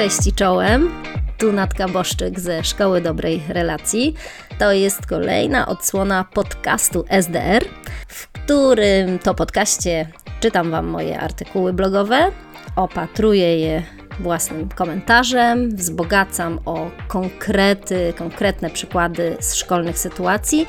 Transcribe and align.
Cześć 0.00 0.26
i 0.26 0.32
czołem. 0.32 0.90
Tu 1.38 1.52
Natka 1.52 1.88
Boszczyk 1.88 2.40
ze 2.40 2.64
Szkoły 2.64 3.00
Dobrej 3.00 3.42
Relacji. 3.48 4.14
To 4.58 4.72
jest 4.72 5.06
kolejna 5.06 5.66
odsłona 5.66 6.24
podcastu 6.34 7.04
SDR, 7.08 7.64
w 8.08 8.28
którym 8.28 9.18
to 9.18 9.34
podcaście 9.34 10.08
czytam 10.40 10.70
Wam 10.70 10.86
moje 10.86 11.20
artykuły 11.20 11.72
blogowe, 11.72 12.32
opatruję 12.76 13.58
je 13.58 13.82
własnym 14.20 14.68
komentarzem, 14.68 15.76
wzbogacam 15.76 16.58
o 16.64 16.90
konkrety, 17.08 18.12
konkretne 18.18 18.70
przykłady 18.70 19.36
z 19.40 19.54
szkolnych 19.54 19.98
sytuacji 19.98 20.66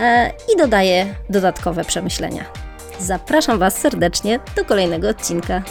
e, 0.00 0.30
i 0.54 0.58
dodaję 0.58 1.14
dodatkowe 1.30 1.84
przemyślenia. 1.84 2.44
Zapraszam 3.00 3.58
Was 3.58 3.78
serdecznie 3.78 4.40
do 4.56 4.64
kolejnego 4.64 5.08
odcinka. 5.08 5.62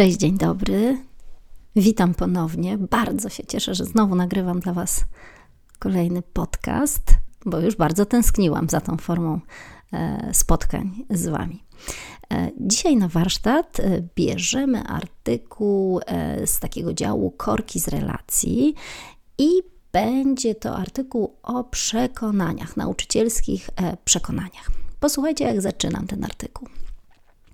Cześć, 0.00 0.16
dzień 0.16 0.38
dobry. 0.38 0.98
Witam 1.76 2.14
ponownie. 2.14 2.78
Bardzo 2.78 3.28
się 3.28 3.46
cieszę, 3.46 3.74
że 3.74 3.84
znowu 3.84 4.14
nagrywam 4.14 4.60
dla 4.60 4.72
Was 4.72 5.04
kolejny 5.78 6.22
podcast, 6.22 7.02
bo 7.46 7.58
już 7.58 7.76
bardzo 7.76 8.06
tęskniłam 8.06 8.68
za 8.68 8.80
tą 8.80 8.96
formą 8.96 9.40
e, 9.92 10.30
spotkań 10.34 11.04
z 11.10 11.26
Wami. 11.26 11.64
E, 12.32 12.50
dzisiaj 12.60 12.96
na 12.96 13.08
warsztat 13.08 13.80
e, 13.80 14.02
bierzemy 14.16 14.82
artykuł 14.82 16.00
z 16.44 16.60
takiego 16.60 16.94
działu 16.94 17.30
korki 17.30 17.80
z 17.80 17.88
relacji 17.88 18.74
i 19.38 19.48
będzie 19.92 20.54
to 20.54 20.76
artykuł 20.76 21.36
o 21.42 21.64
przekonaniach, 21.64 22.76
nauczycielskich 22.76 23.70
przekonaniach. 24.04 24.70
Posłuchajcie, 25.00 25.44
jak 25.44 25.60
zaczynam 25.60 26.06
ten 26.06 26.24
artykuł. 26.24 26.68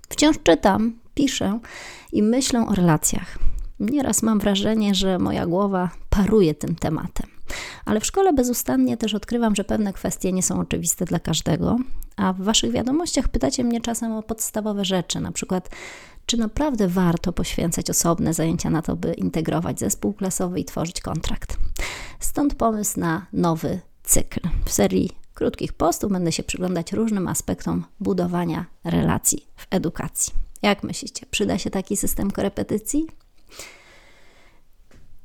Wciąż 0.09 0.35
czytam, 0.43 0.99
piszę 1.17 1.59
i 2.11 2.23
myślę 2.23 2.67
o 2.67 2.75
relacjach. 2.75 3.39
Nieraz 3.79 4.23
mam 4.23 4.39
wrażenie, 4.39 4.95
że 4.95 5.19
moja 5.19 5.45
głowa 5.45 5.89
paruje 6.09 6.55
tym 6.55 6.75
tematem. 6.75 7.27
Ale 7.85 7.99
w 7.99 8.05
szkole 8.05 8.33
bezustannie 8.33 8.97
też 8.97 9.13
odkrywam, 9.13 9.55
że 9.55 9.63
pewne 9.63 9.93
kwestie 9.93 10.31
nie 10.33 10.43
są 10.43 10.59
oczywiste 10.59 11.05
dla 11.05 11.19
każdego, 11.19 11.77
a 12.15 12.33
w 12.33 12.41
Waszych 12.41 12.71
wiadomościach 12.71 13.27
pytacie 13.27 13.63
mnie 13.63 13.81
czasem 13.81 14.11
o 14.11 14.23
podstawowe 14.23 14.85
rzeczy, 14.85 15.19
na 15.19 15.31
przykład 15.31 15.69
czy 16.25 16.37
naprawdę 16.37 16.87
warto 16.87 17.33
poświęcać 17.33 17.89
osobne 17.89 18.33
zajęcia 18.33 18.69
na 18.69 18.81
to, 18.81 18.95
by 18.95 19.13
integrować 19.13 19.79
zespół 19.79 20.13
klasowy 20.13 20.59
i 20.59 20.65
tworzyć 20.65 21.01
kontrakt. 21.01 21.57
Stąd 22.19 22.55
pomysł 22.55 22.99
na 22.99 23.25
nowy 23.33 23.79
cykl. 24.03 24.39
W 24.65 24.71
serii 24.71 25.11
krótkich 25.33 25.73
postów 25.73 26.11
będę 26.11 26.31
się 26.31 26.43
przyglądać 26.43 26.93
różnym 26.93 27.27
aspektom 27.27 27.85
budowania 27.99 28.65
relacji 28.83 29.47
w 29.55 29.67
edukacji. 29.69 30.46
Jak 30.61 30.83
myślicie, 30.83 31.25
przyda 31.31 31.57
się 31.57 31.69
taki 31.69 31.97
system 31.97 32.31
korepetycji? 32.31 33.07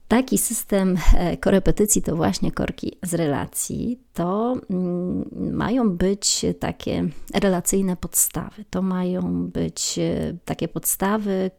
Taki 0.09 0.39
system 0.39 0.99
e, 1.15 1.37
korepetycji 1.37 2.03
to 2.03 2.17
właśnie 2.17 2.53
korki 2.53 2.99
z 3.03 3.15
relacji. 3.15 4.01
To 4.13 4.57
mm, 4.71 5.55
mają 5.57 5.91
być 5.91 6.47
takie 6.61 7.09
relacyjne 7.35 7.97
podstawy. 7.97 8.65
To 8.71 8.83
mają 8.83 9.47
być 9.47 9.99
e, 9.99 10.37
takie 10.45 10.69
podstawy, 10.69 11.51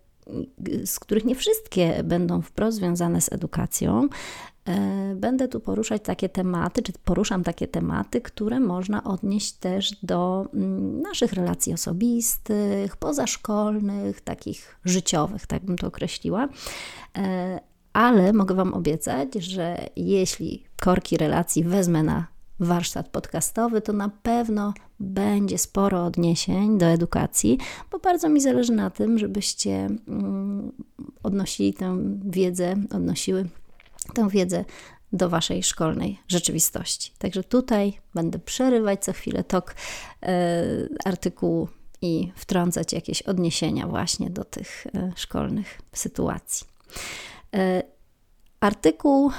z 0.86 1.00
których 1.00 1.26
nie 1.26 1.36
wszystkie 1.36 2.04
będą 2.04 2.42
wprost 2.42 2.78
związane 2.78 3.22
z 3.22 3.34
edukacją, 3.34 4.08
będę 5.16 5.48
tu 5.48 5.60
poruszać 5.60 6.02
takie 6.04 6.30
tematy, 6.30 6.82
czy 6.82 6.94
poruszam 7.06 7.44
takie 7.44 7.68
tematy, 7.68 8.22
które 8.22 8.60
można 8.60 9.04
odnieść 9.04 9.54
też 9.54 9.96
do 10.04 10.48
mm, 10.54 11.02
naszych 11.02 11.34
relacji 11.34 11.74
osobistych, 11.74 12.98
pozaszkolnych, 12.98 14.22
takich 14.22 14.80
życiowych, 14.86 15.48
tak 15.48 15.66
bym 15.66 15.78
to 15.78 15.88
określiła. 15.88 16.50
E, 17.18 17.60
ale 17.94 18.34
mogę 18.34 18.56
Wam 18.56 18.74
obiecać, 18.74 19.34
że 19.36 19.90
jeśli 19.96 20.64
korki 20.82 21.18
relacji 21.18 21.64
wezmę 21.64 22.04
na 22.04 22.28
warsztat 22.60 23.10
podcastowy, 23.10 23.82
to 23.82 23.94
na 23.94 24.10
pewno 24.10 24.74
będzie 25.00 25.58
sporo 25.58 26.06
odniesień 26.06 26.78
do 26.78 26.86
edukacji, 26.86 27.58
bo 27.92 28.00
bardzo 28.00 28.30
mi 28.30 28.42
zależy 28.42 28.74
na 28.74 28.90
tym, 28.90 29.20
żebyście 29.20 29.90
mm, 30.08 30.72
odnosili 31.24 31.74
tę 31.74 31.98
wiedzę, 32.26 32.76
odnosiły 32.96 33.50
tę 34.14 34.30
wiedzę 34.30 34.66
do 35.14 35.30
Waszej 35.30 35.64
szkolnej 35.64 36.20
rzeczywistości. 36.28 37.12
Także 37.18 37.44
tutaj 37.44 37.94
będę 38.14 38.40
przerywać 38.40 39.04
co 39.04 39.14
chwilę 39.14 39.44
tok 39.44 39.76
e, 40.24 40.64
artykułu 41.06 41.68
i 42.02 42.32
wtrącać 42.36 42.94
jakieś 42.94 43.22
odniesienia 43.22 43.88
właśnie 43.88 44.30
do 44.30 44.44
tych 44.44 44.88
e, 44.88 45.12
szkolnych 45.16 45.82
sytuacji. 45.94 46.68
E, 47.56 47.84
artykuł, 48.60 49.32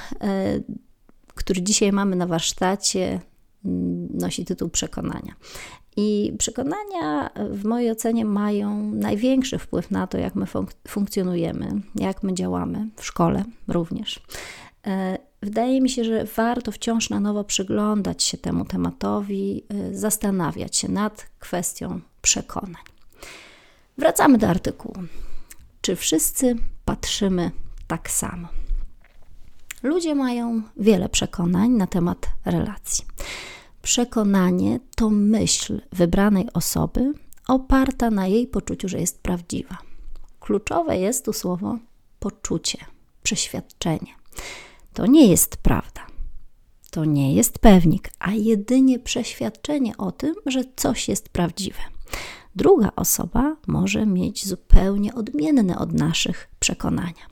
który 1.34 1.62
dzisiaj 1.62 1.92
mamy 1.92 2.16
na 2.16 2.26
warsztacie, 2.26 3.20
nosi 4.14 4.44
tytuł 4.44 4.68
Przekonania. 4.68 5.34
I 5.96 6.32
przekonania 6.38 7.30
w 7.50 7.64
mojej 7.64 7.90
ocenie 7.90 8.24
mają 8.24 8.90
największy 8.92 9.58
wpływ 9.58 9.90
na 9.90 10.06
to, 10.06 10.18
jak 10.18 10.34
my 10.34 10.46
funk 10.46 10.70
funkcjonujemy, 10.88 11.80
jak 11.94 12.22
my 12.22 12.34
działamy 12.34 12.88
w 12.96 13.04
szkole 13.04 13.44
również. 13.68 14.20
E, 14.86 15.18
wydaje 15.42 15.80
mi 15.80 15.90
się, 15.90 16.04
że 16.04 16.24
warto 16.24 16.72
wciąż 16.72 17.10
na 17.10 17.20
nowo 17.20 17.44
przyglądać 17.44 18.22
się 18.22 18.38
temu 18.38 18.64
tematowi, 18.64 19.64
e, 19.68 19.94
zastanawiać 19.94 20.76
się 20.76 20.88
nad 20.88 21.26
kwestią 21.38 22.00
przekonań. 22.22 22.82
Wracamy 23.98 24.38
do 24.38 24.48
artykułu. 24.48 24.96
Czy 25.80 25.96
wszyscy 25.96 26.56
patrzymy 26.84 27.50
tak 27.86 28.10
samo? 28.10 28.48
Ludzie 29.82 30.14
mają 30.14 30.62
wiele 30.76 31.08
przekonań 31.08 31.70
na 31.70 31.86
temat 31.86 32.28
relacji. 32.44 33.04
Przekonanie 33.84 34.80
to 34.96 35.10
myśl 35.10 35.80
wybranej 35.92 36.52
osoby 36.52 37.12
oparta 37.48 38.10
na 38.10 38.26
jej 38.26 38.46
poczuciu, 38.46 38.88
że 38.88 39.00
jest 39.00 39.22
prawdziwa. 39.22 39.78
Kluczowe 40.40 40.98
jest 40.98 41.24
tu 41.24 41.32
słowo 41.32 41.78
poczucie, 42.18 42.78
przeświadczenie. 43.22 44.14
To 44.92 45.06
nie 45.06 45.26
jest 45.26 45.56
prawda. 45.56 46.06
To 46.90 47.04
nie 47.04 47.34
jest 47.34 47.58
pewnik, 47.58 48.10
a 48.18 48.32
jedynie 48.32 48.98
przeświadczenie 48.98 49.96
o 49.96 50.12
tym, 50.12 50.34
że 50.46 50.64
coś 50.76 51.08
jest 51.08 51.28
prawdziwe. 51.28 51.80
Druga 52.56 52.90
osoba 52.96 53.56
może 53.66 54.06
mieć 54.06 54.46
zupełnie 54.46 55.14
odmienne 55.14 55.78
od 55.78 55.92
naszych 55.92 56.48
przekonania. 56.58 57.26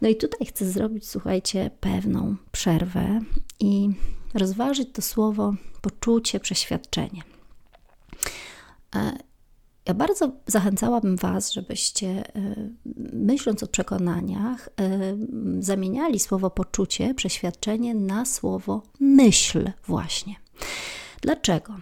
No 0.00 0.08
i 0.08 0.16
tutaj 0.16 0.46
chcę 0.46 0.70
zrobić, 0.70 1.08
słuchajcie, 1.08 1.70
pewną 1.80 2.36
przerwę 2.52 3.20
i 3.60 3.90
rozważyć 4.34 4.88
to 4.92 5.02
słowo 5.02 5.54
poczucie, 5.80 6.40
przeświadczenie. 6.40 7.22
Ja 9.86 9.94
bardzo 9.94 10.32
zachęcałabym 10.46 11.16
Was, 11.16 11.52
żebyście 11.52 12.06
e, 12.36 12.54
myśląc 13.12 13.62
o 13.62 13.66
przekonaniach, 13.66 14.68
e, 14.68 15.16
zamieniali 15.60 16.20
słowo 16.20 16.50
poczucie, 16.50 17.14
przeświadczenie 17.14 17.94
na 17.94 18.24
słowo 18.24 18.82
myśl, 19.00 19.70
właśnie. 19.86 20.34
Dlaczego? 21.20 21.74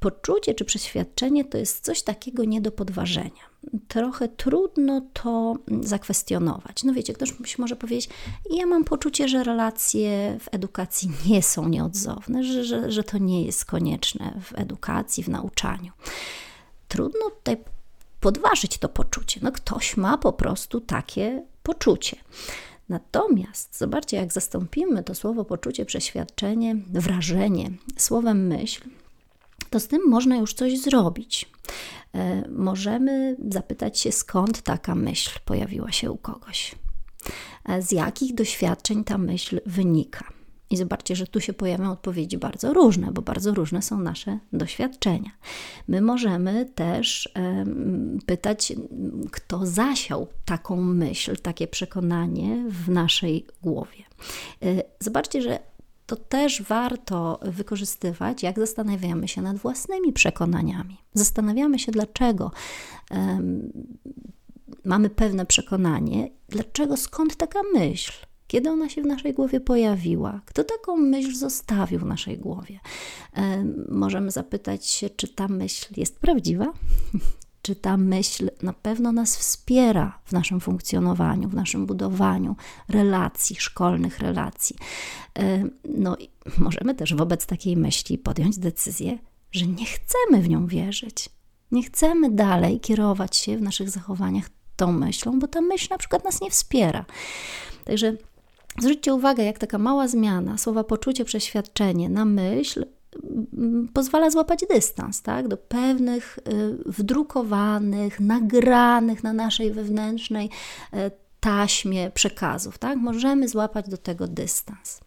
Poczucie 0.00 0.54
czy 0.54 0.64
przeświadczenie 0.64 1.44
to 1.44 1.58
jest 1.58 1.84
coś 1.84 2.02
takiego 2.02 2.44
nie 2.44 2.60
do 2.60 2.72
podważenia. 2.72 3.48
Trochę 3.88 4.28
trudno 4.28 5.02
to 5.12 5.54
zakwestionować. 5.80 6.84
No 6.84 6.92
wiecie, 6.92 7.12
ktoś 7.12 7.58
może 7.58 7.76
powiedzieć, 7.76 8.08
ja 8.50 8.66
mam 8.66 8.84
poczucie, 8.84 9.28
że 9.28 9.44
relacje 9.44 10.38
w 10.40 10.54
edukacji 10.54 11.10
nie 11.28 11.42
są 11.42 11.68
nieodzowne, 11.68 12.44
że, 12.44 12.64
że, 12.64 12.92
że 12.92 13.04
to 13.04 13.18
nie 13.18 13.44
jest 13.44 13.64
konieczne 13.64 14.40
w 14.42 14.58
edukacji, 14.58 15.24
w 15.24 15.28
nauczaniu. 15.28 15.92
Trudno 16.88 17.30
tutaj 17.30 17.56
podważyć 18.20 18.78
to 18.78 18.88
poczucie. 18.88 19.40
No 19.42 19.52
ktoś 19.52 19.96
ma 19.96 20.18
po 20.18 20.32
prostu 20.32 20.80
takie 20.80 21.42
poczucie. 21.62 22.16
Natomiast 22.88 23.78
zobaczcie, 23.78 24.16
jak 24.16 24.32
zastąpimy 24.32 25.04
to 25.04 25.14
słowo 25.14 25.44
poczucie, 25.44 25.84
przeświadczenie, 25.84 26.76
wrażenie 26.90 27.70
słowem 27.96 28.46
myśl, 28.46 28.88
to 29.70 29.80
z 29.80 29.88
tym 29.88 30.02
można 30.08 30.36
już 30.36 30.54
coś 30.54 30.78
zrobić. 30.80 31.50
E, 32.14 32.48
możemy 32.48 33.36
zapytać 33.48 33.98
się, 33.98 34.12
skąd 34.12 34.62
taka 34.62 34.94
myśl 34.94 35.38
pojawiła 35.44 35.92
się 35.92 36.10
u 36.10 36.16
kogoś, 36.16 36.74
e, 37.64 37.82
z 37.82 37.92
jakich 37.92 38.34
doświadczeń 38.34 39.04
ta 39.04 39.18
myśl 39.18 39.60
wynika. 39.66 40.24
I 40.70 40.76
zobaczcie, 40.76 41.16
że 41.16 41.26
tu 41.26 41.40
się 41.40 41.52
pojawią 41.52 41.92
odpowiedzi 41.92 42.38
bardzo 42.38 42.72
różne, 42.72 43.12
bo 43.12 43.22
bardzo 43.22 43.54
różne 43.54 43.82
są 43.82 44.00
nasze 44.00 44.38
doświadczenia. 44.52 45.30
My 45.88 46.00
możemy 46.00 46.66
też 46.74 47.28
pytać, 48.26 48.72
kto 49.30 49.66
zasiał 49.66 50.28
taką 50.44 50.76
myśl, 50.76 51.36
takie 51.36 51.66
przekonanie 51.66 52.64
w 52.68 52.88
naszej 52.88 53.46
głowie. 53.62 54.04
E, 54.62 54.82
zobaczcie, 55.00 55.42
że 55.42 55.58
to 56.08 56.16
też 56.16 56.62
warto 56.62 57.40
wykorzystywać, 57.42 58.42
jak 58.42 58.58
zastanawiamy 58.58 59.28
się 59.28 59.42
nad 59.42 59.56
własnymi 59.56 60.12
przekonaniami. 60.12 60.96
Zastanawiamy 61.14 61.78
się, 61.78 61.92
dlaczego 61.92 62.50
um, 63.10 63.72
mamy 64.84 65.10
pewne 65.10 65.46
przekonanie, 65.46 66.30
dlaczego, 66.48 66.96
skąd 66.96 67.36
taka 67.36 67.60
myśl, 67.74 68.12
kiedy 68.46 68.70
ona 68.70 68.88
się 68.88 69.02
w 69.02 69.06
naszej 69.06 69.34
głowie 69.34 69.60
pojawiła, 69.60 70.40
kto 70.46 70.64
taką 70.64 70.96
myśl 70.96 71.34
zostawił 71.34 71.98
w 72.00 72.04
naszej 72.04 72.38
głowie. 72.38 72.80
Um, 73.36 73.84
możemy 73.88 74.30
zapytać 74.30 74.86
się, 74.86 75.10
czy 75.10 75.28
ta 75.28 75.48
myśl 75.48 75.94
jest 75.96 76.18
prawdziwa, 76.18 76.72
czy 77.68 77.76
ta 77.76 77.96
myśl 77.96 78.50
na 78.62 78.72
pewno 78.72 79.12
nas 79.12 79.36
wspiera 79.36 80.18
w 80.24 80.32
naszym 80.32 80.60
funkcjonowaniu, 80.60 81.48
w 81.48 81.54
naszym 81.54 81.86
budowaniu 81.86 82.56
relacji, 82.88 83.56
szkolnych 83.56 84.18
relacji. 84.18 84.76
E, 85.38 85.64
no 85.84 86.16
i 86.16 86.28
możemy 86.58 86.94
też 86.94 87.14
wobec 87.14 87.46
takiej 87.46 87.76
myśli 87.76 88.18
podjąć 88.18 88.58
decyzję, 88.58 89.18
że 89.52 89.66
nie 89.66 89.84
chcemy 89.84 90.42
w 90.42 90.48
nią 90.48 90.66
wierzyć. 90.66 91.28
Nie 91.72 91.82
chcemy 91.82 92.30
dalej 92.30 92.80
kierować 92.80 93.36
się 93.36 93.56
w 93.56 93.62
naszych 93.62 93.90
zachowaniach 93.90 94.50
tą 94.76 94.92
myślą, 94.92 95.38
bo 95.38 95.48
ta 95.48 95.60
myśl 95.60 95.86
na 95.90 95.98
przykład 95.98 96.24
nas 96.24 96.40
nie 96.40 96.50
wspiera. 96.50 97.04
Także 97.84 98.16
zwróćcie 98.78 99.14
uwagę, 99.14 99.44
jak 99.44 99.58
taka 99.58 99.78
mała 99.78 100.08
zmiana 100.08 100.58
słowa 100.58 100.84
poczucie, 100.84 101.24
przeświadczenie 101.24 102.08
na 102.08 102.24
myśl 102.24 102.84
pozwala 103.92 104.30
złapać 104.30 104.64
dystans 104.70 105.22
tak, 105.22 105.48
do 105.48 105.56
pewnych 105.56 106.38
y, 106.38 106.76
wdrukowanych, 106.86 108.20
nagranych 108.20 109.24
na 109.24 109.32
naszej 109.32 109.72
wewnętrznej 109.72 110.50
y, 110.94 110.96
taśmie 111.40 112.10
przekazów. 112.10 112.78
Tak? 112.78 112.98
Możemy 112.98 113.48
złapać 113.48 113.88
do 113.88 113.96
tego 113.96 114.26
dystans. 114.28 115.00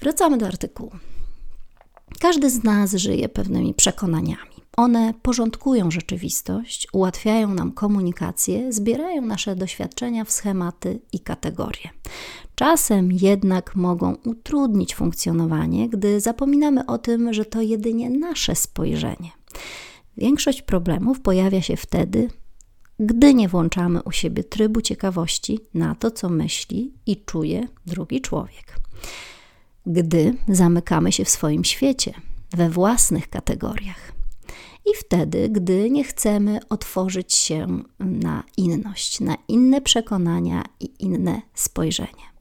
Wracamy 0.00 0.38
do 0.38 0.46
artykułu. 0.46 0.92
Każdy 2.20 2.50
z 2.50 2.64
nas 2.64 2.94
żyje 2.94 3.28
pewnymi 3.28 3.74
przekonaniami. 3.74 4.56
One 4.76 5.14
porządkują 5.22 5.90
rzeczywistość, 5.90 6.88
ułatwiają 6.92 7.54
nam 7.54 7.72
komunikację, 7.72 8.72
zbierają 8.72 9.22
nasze 9.22 9.56
doświadczenia 9.56 10.24
w 10.24 10.32
schematy 10.32 11.00
i 11.12 11.20
kategorie. 11.20 11.90
Czasem 12.56 13.12
jednak 13.12 13.76
mogą 13.76 14.14
utrudnić 14.24 14.94
funkcjonowanie, 14.94 15.88
gdy 15.88 16.20
zapominamy 16.20 16.86
o 16.86 16.98
tym, 16.98 17.32
że 17.32 17.44
to 17.44 17.60
jedynie 17.60 18.10
nasze 18.10 18.54
spojrzenie. 18.54 19.30
Większość 20.16 20.62
problemów 20.62 21.20
pojawia 21.20 21.62
się 21.62 21.76
wtedy, 21.76 22.28
gdy 23.00 23.34
nie 23.34 23.48
włączamy 23.48 24.02
u 24.02 24.12
siebie 24.12 24.44
trybu 24.44 24.80
ciekawości 24.80 25.60
na 25.74 25.94
to, 25.94 26.10
co 26.10 26.28
myśli 26.28 26.94
i 27.06 27.16
czuje 27.16 27.68
drugi 27.86 28.20
człowiek. 28.20 28.76
Gdy 29.86 30.34
zamykamy 30.48 31.12
się 31.12 31.24
w 31.24 31.30
swoim 31.30 31.64
świecie, 31.64 32.12
we 32.50 32.70
własnych 32.70 33.28
kategoriach. 33.28 34.12
I 34.86 34.96
wtedy, 34.98 35.48
gdy 35.48 35.90
nie 35.90 36.04
chcemy 36.04 36.58
otworzyć 36.68 37.34
się 37.34 37.82
na 37.98 38.42
inność, 38.56 39.20
na 39.20 39.36
inne 39.48 39.80
przekonania 39.80 40.64
i 40.80 40.90
inne 40.98 41.42
spojrzenie. 41.54 42.35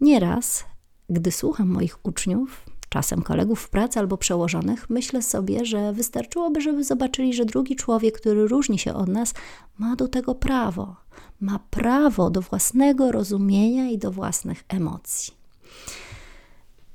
Nieraz, 0.00 0.64
gdy 1.10 1.32
słucham 1.32 1.68
moich 1.68 1.98
uczniów, 2.02 2.64
czasem 2.88 3.22
kolegów 3.22 3.60
w 3.60 3.68
pracy 3.68 3.98
albo 3.98 4.18
przełożonych, 4.18 4.90
myślę 4.90 5.22
sobie, 5.22 5.64
że 5.64 5.92
wystarczyłoby, 5.92 6.60
żeby 6.60 6.84
zobaczyli, 6.84 7.34
że 7.34 7.44
drugi 7.44 7.76
człowiek, 7.76 8.20
który 8.20 8.48
różni 8.48 8.78
się 8.78 8.94
od 8.94 9.08
nas, 9.08 9.34
ma 9.78 9.96
do 9.96 10.08
tego 10.08 10.34
prawo. 10.34 10.96
Ma 11.40 11.58
prawo 11.70 12.30
do 12.30 12.40
własnego 12.40 13.12
rozumienia 13.12 13.88
i 13.90 13.98
do 13.98 14.10
własnych 14.10 14.64
emocji. 14.68 15.34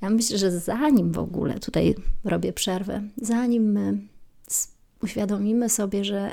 Ja 0.01 0.09
myślę, 0.09 0.37
że 0.37 0.59
zanim 0.59 1.11
w 1.11 1.19
ogóle, 1.19 1.59
tutaj 1.59 1.95
robię 2.23 2.53
przerwę, 2.53 3.01
zanim 3.17 3.63
my 3.71 3.97
uświadomimy 5.03 5.69
sobie, 5.69 6.05
że 6.05 6.31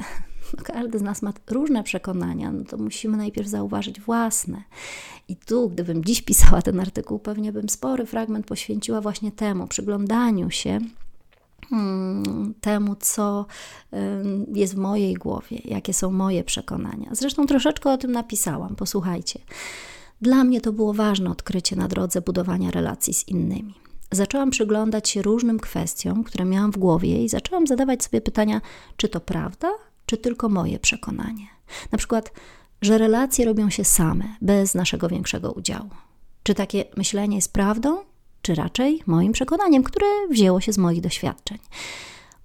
każdy 0.64 0.98
z 0.98 1.02
nas 1.02 1.22
ma 1.22 1.32
różne 1.50 1.82
przekonania, 1.82 2.52
no 2.52 2.64
to 2.64 2.76
musimy 2.76 3.16
najpierw 3.16 3.48
zauważyć 3.48 4.00
własne. 4.00 4.62
I 5.28 5.36
tu, 5.36 5.70
gdybym 5.70 6.04
dziś 6.04 6.22
pisała 6.22 6.62
ten 6.62 6.80
artykuł, 6.80 7.18
pewnie 7.18 7.52
bym 7.52 7.68
spory 7.68 8.06
fragment 8.06 8.46
poświęciła 8.46 9.00
właśnie 9.00 9.32
temu, 9.32 9.66
przyglądaniu 9.66 10.50
się 10.50 10.78
hmm, 11.70 12.54
temu, 12.60 12.96
co 13.00 13.46
jest 14.54 14.74
w 14.74 14.78
mojej 14.78 15.14
głowie, 15.14 15.58
jakie 15.64 15.94
są 15.94 16.10
moje 16.10 16.44
przekonania. 16.44 17.10
Zresztą 17.12 17.46
troszeczkę 17.46 17.92
o 17.92 17.98
tym 17.98 18.12
napisałam, 18.12 18.76
posłuchajcie. 18.76 19.40
Dla 20.20 20.44
mnie 20.44 20.60
to 20.60 20.72
było 20.72 20.94
ważne 20.94 21.30
odkrycie 21.30 21.76
na 21.76 21.88
drodze 21.88 22.20
budowania 22.20 22.70
relacji 22.70 23.14
z 23.14 23.28
innymi 23.28 23.74
zaczęłam 24.10 24.50
przyglądać 24.50 25.08
się 25.08 25.22
różnym 25.22 25.60
kwestiom, 25.60 26.24
które 26.24 26.44
miałam 26.44 26.72
w 26.72 26.78
głowie 26.78 27.24
i 27.24 27.28
zaczęłam 27.28 27.66
zadawać 27.66 28.04
sobie 28.04 28.20
pytania, 28.20 28.60
czy 28.96 29.08
to 29.08 29.20
prawda, 29.20 29.68
czy 30.08 30.16
tylko 30.16 30.48
moje 30.48 30.78
przekonanie. 30.78 31.46
Na 31.92 31.98
przykład, 31.98 32.32
że 32.82 32.98
relacje 32.98 33.44
robią 33.44 33.70
się 33.70 33.84
same, 33.84 34.24
bez 34.40 34.74
naszego 34.74 35.08
większego 35.08 35.52
udziału. 35.52 35.90
Czy 36.42 36.54
takie 36.54 36.84
myślenie 36.96 37.36
jest 37.36 37.52
prawdą, 37.52 37.98
czy 38.42 38.54
raczej 38.54 39.02
moim 39.06 39.32
przekonaniem, 39.32 39.82
które 39.82 40.06
wzięło 40.30 40.60
się 40.60 40.72
z 40.72 40.78
moich 40.78 41.00
doświadczeń? 41.00 41.58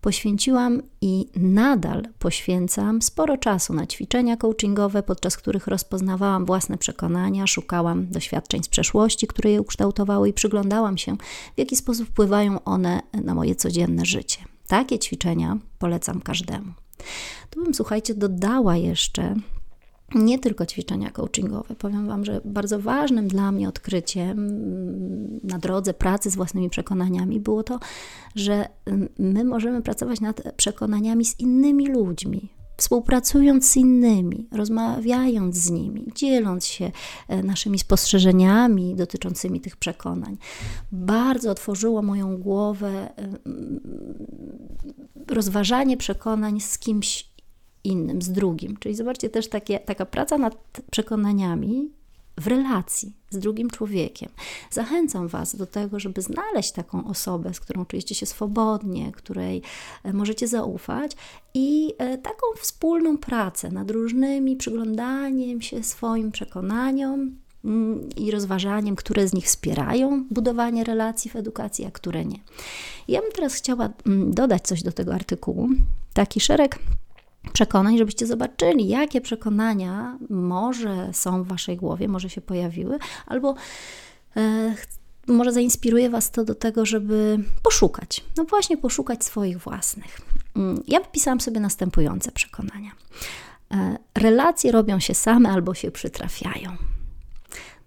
Poświęciłam 0.02 0.82
i 1.02 1.30
nadal 1.36 2.04
poświęcam 2.20 3.02
sporo 3.02 3.38
czasu 3.38 3.74
na 3.74 3.88
ćwiczenia 3.88 4.38
coachingowe, 4.38 5.04
podczas 5.04 5.38
których 5.38 5.68
rozpoznawałam 5.68 6.46
własne 6.46 6.78
przekonania, 6.78 7.48
szukałam 7.48 8.08
doświadczeń 8.08 8.64
z 8.64 8.68
przeszłości, 8.68 9.28
które 9.28 9.52
je 9.52 9.62
ukształtowały 9.62 10.30
i 10.30 10.34
przyglądałam 10.34 10.98
się, 10.98 11.18
w 11.56 11.58
jaki 11.58 11.76
sposób 11.76 12.08
wpływają 12.08 12.64
one 12.64 13.02
na 13.14 13.36
moje 13.36 13.56
codzienne 13.56 14.06
życie. 14.06 14.40
Takie 14.68 15.00
ćwiczenia 15.00 15.58
polecam 15.80 16.22
każdemu. 16.22 16.83
Tu 17.50 17.64
bym, 17.64 17.74
słuchajcie, 17.74 18.16
dodała 18.16 18.78
jeszcze 18.78 19.36
nie 20.16 20.40
tylko 20.40 20.66
ćwiczenia 20.66 21.12
coachingowe. 21.12 21.76
Powiem 21.76 22.08
Wam, 22.08 22.26
że 22.26 22.42
bardzo 22.46 22.80
ważnym 22.80 23.28
dla 23.28 23.52
mnie 23.52 23.70
odkryciem 23.70 24.38
na 25.44 25.60
drodze 25.60 25.94
pracy 25.94 26.30
z 26.30 26.36
własnymi 26.36 26.70
przekonaniami 26.70 27.40
było 27.40 27.64
to, 27.64 27.80
że 28.36 28.70
my 29.20 29.44
możemy 29.44 29.82
pracować 29.82 30.22
nad 30.22 30.42
przekonaniami 30.56 31.26
z 31.26 31.40
innymi 31.40 31.88
ludźmi, 31.88 32.50
współpracując 32.84 33.70
z 33.70 33.78
innymi, 33.78 34.48
rozmawiając 34.52 35.56
z 35.56 35.72
nimi, 35.72 36.08
dzieląc 36.16 36.66
się 36.66 36.92
e, 37.28 37.44
naszymi 37.44 37.80
spostrzeżeniami 37.80 38.96
dotyczącymi 38.96 39.62
tych 39.62 39.78
przekonań. 39.78 40.38
Bardzo 40.92 41.52
otworzyło 41.52 42.02
moją 42.02 42.38
głowę 42.38 43.10
rozważanie 45.28 45.98
przekonań 45.98 46.60
z 46.60 46.80
kimś 46.80 47.30
innym, 47.84 48.22
z 48.22 48.32
drugim. 48.32 48.78
Czyli 48.78 48.96
zobaczcie 48.96 49.30
też 49.30 49.50
takie, 49.50 49.80
taka 49.80 50.06
praca 50.06 50.38
nad 50.38 50.82
przekonaniami 50.92 51.92
w 52.38 52.48
relacji 52.48 53.14
z 53.30 53.40
drugim 53.40 53.70
człowiekiem. 53.70 54.30
Zachęcam 54.72 55.28
Was 55.28 55.56
do 55.56 55.66
tego, 55.66 56.00
żeby 56.00 56.22
znaleźć 56.22 56.72
taką 56.72 57.08
osobę, 57.08 57.54
z 57.54 57.60
którą 57.60 57.86
czujecie 57.86 58.16
się 58.16 58.26
swobodnie, 58.26 59.12
której 59.12 59.62
e, 60.04 60.14
możecie 60.14 60.48
zaufać 60.48 61.12
i 61.54 61.94
e, 61.98 62.18
taką 62.18 62.48
wspólną 62.58 63.18
pracę 63.18 63.72
nad 63.72 63.92
różnymi 63.92 64.56
przyglądaniem 64.56 65.62
się 65.62 65.84
swoim 65.84 66.32
przekonaniom 66.32 67.36
mm, 67.66 68.10
i 68.18 68.32
rozważaniem, 68.32 68.96
które 68.96 69.28
z 69.28 69.34
nich 69.34 69.46
wspierają 69.46 70.26
budowanie 70.32 70.84
relacji 70.84 71.32
w 71.32 71.36
edukacji, 71.36 71.86
a 71.86 71.92
które 71.92 72.26
nie. 72.26 72.40
Ja 73.08 73.22
bym 73.22 73.32
teraz 73.32 73.54
chciała 73.54 73.90
mm, 74.06 74.34
dodać 74.34 74.68
coś 74.68 74.84
do 74.84 74.92
tego 74.92 75.14
artykułu. 75.14 75.70
Taki 76.14 76.40
szereg 76.40 76.80
przekonań, 77.54 77.98
żebyście 77.98 78.28
zobaczyli, 78.28 78.88
jakie 78.88 79.22
przekonania 79.22 80.18
może 80.30 81.10
są 81.14 81.44
w 81.44 81.48
waszej 81.48 81.78
głowie, 81.78 82.08
może 82.08 82.30
się 82.30 82.42
pojawiły, 82.42 83.00
albo 83.28 83.56
e, 84.38 84.76
może 85.28 85.52
zainspiruje 85.52 86.10
was 86.10 86.32
to 86.32 86.44
do 86.44 86.56
tego, 86.56 86.86
żeby 86.86 87.40
poszukać, 87.64 88.24
no 88.38 88.44
właśnie 88.44 88.78
poszukać 88.78 89.24
swoich 89.24 89.58
własnych. 89.58 90.22
Mm, 90.56 90.84
ja 90.88 91.00
wypisałam 91.00 91.42
sobie 91.42 91.60
następujące 91.60 92.32
przekonania. 92.32 92.92
E, 93.72 93.98
relacje 94.16 94.72
robią 94.72 95.00
się 95.00 95.14
same 95.14 95.50
albo 95.50 95.74
się 95.74 95.92
przytrafiają. 95.92 96.78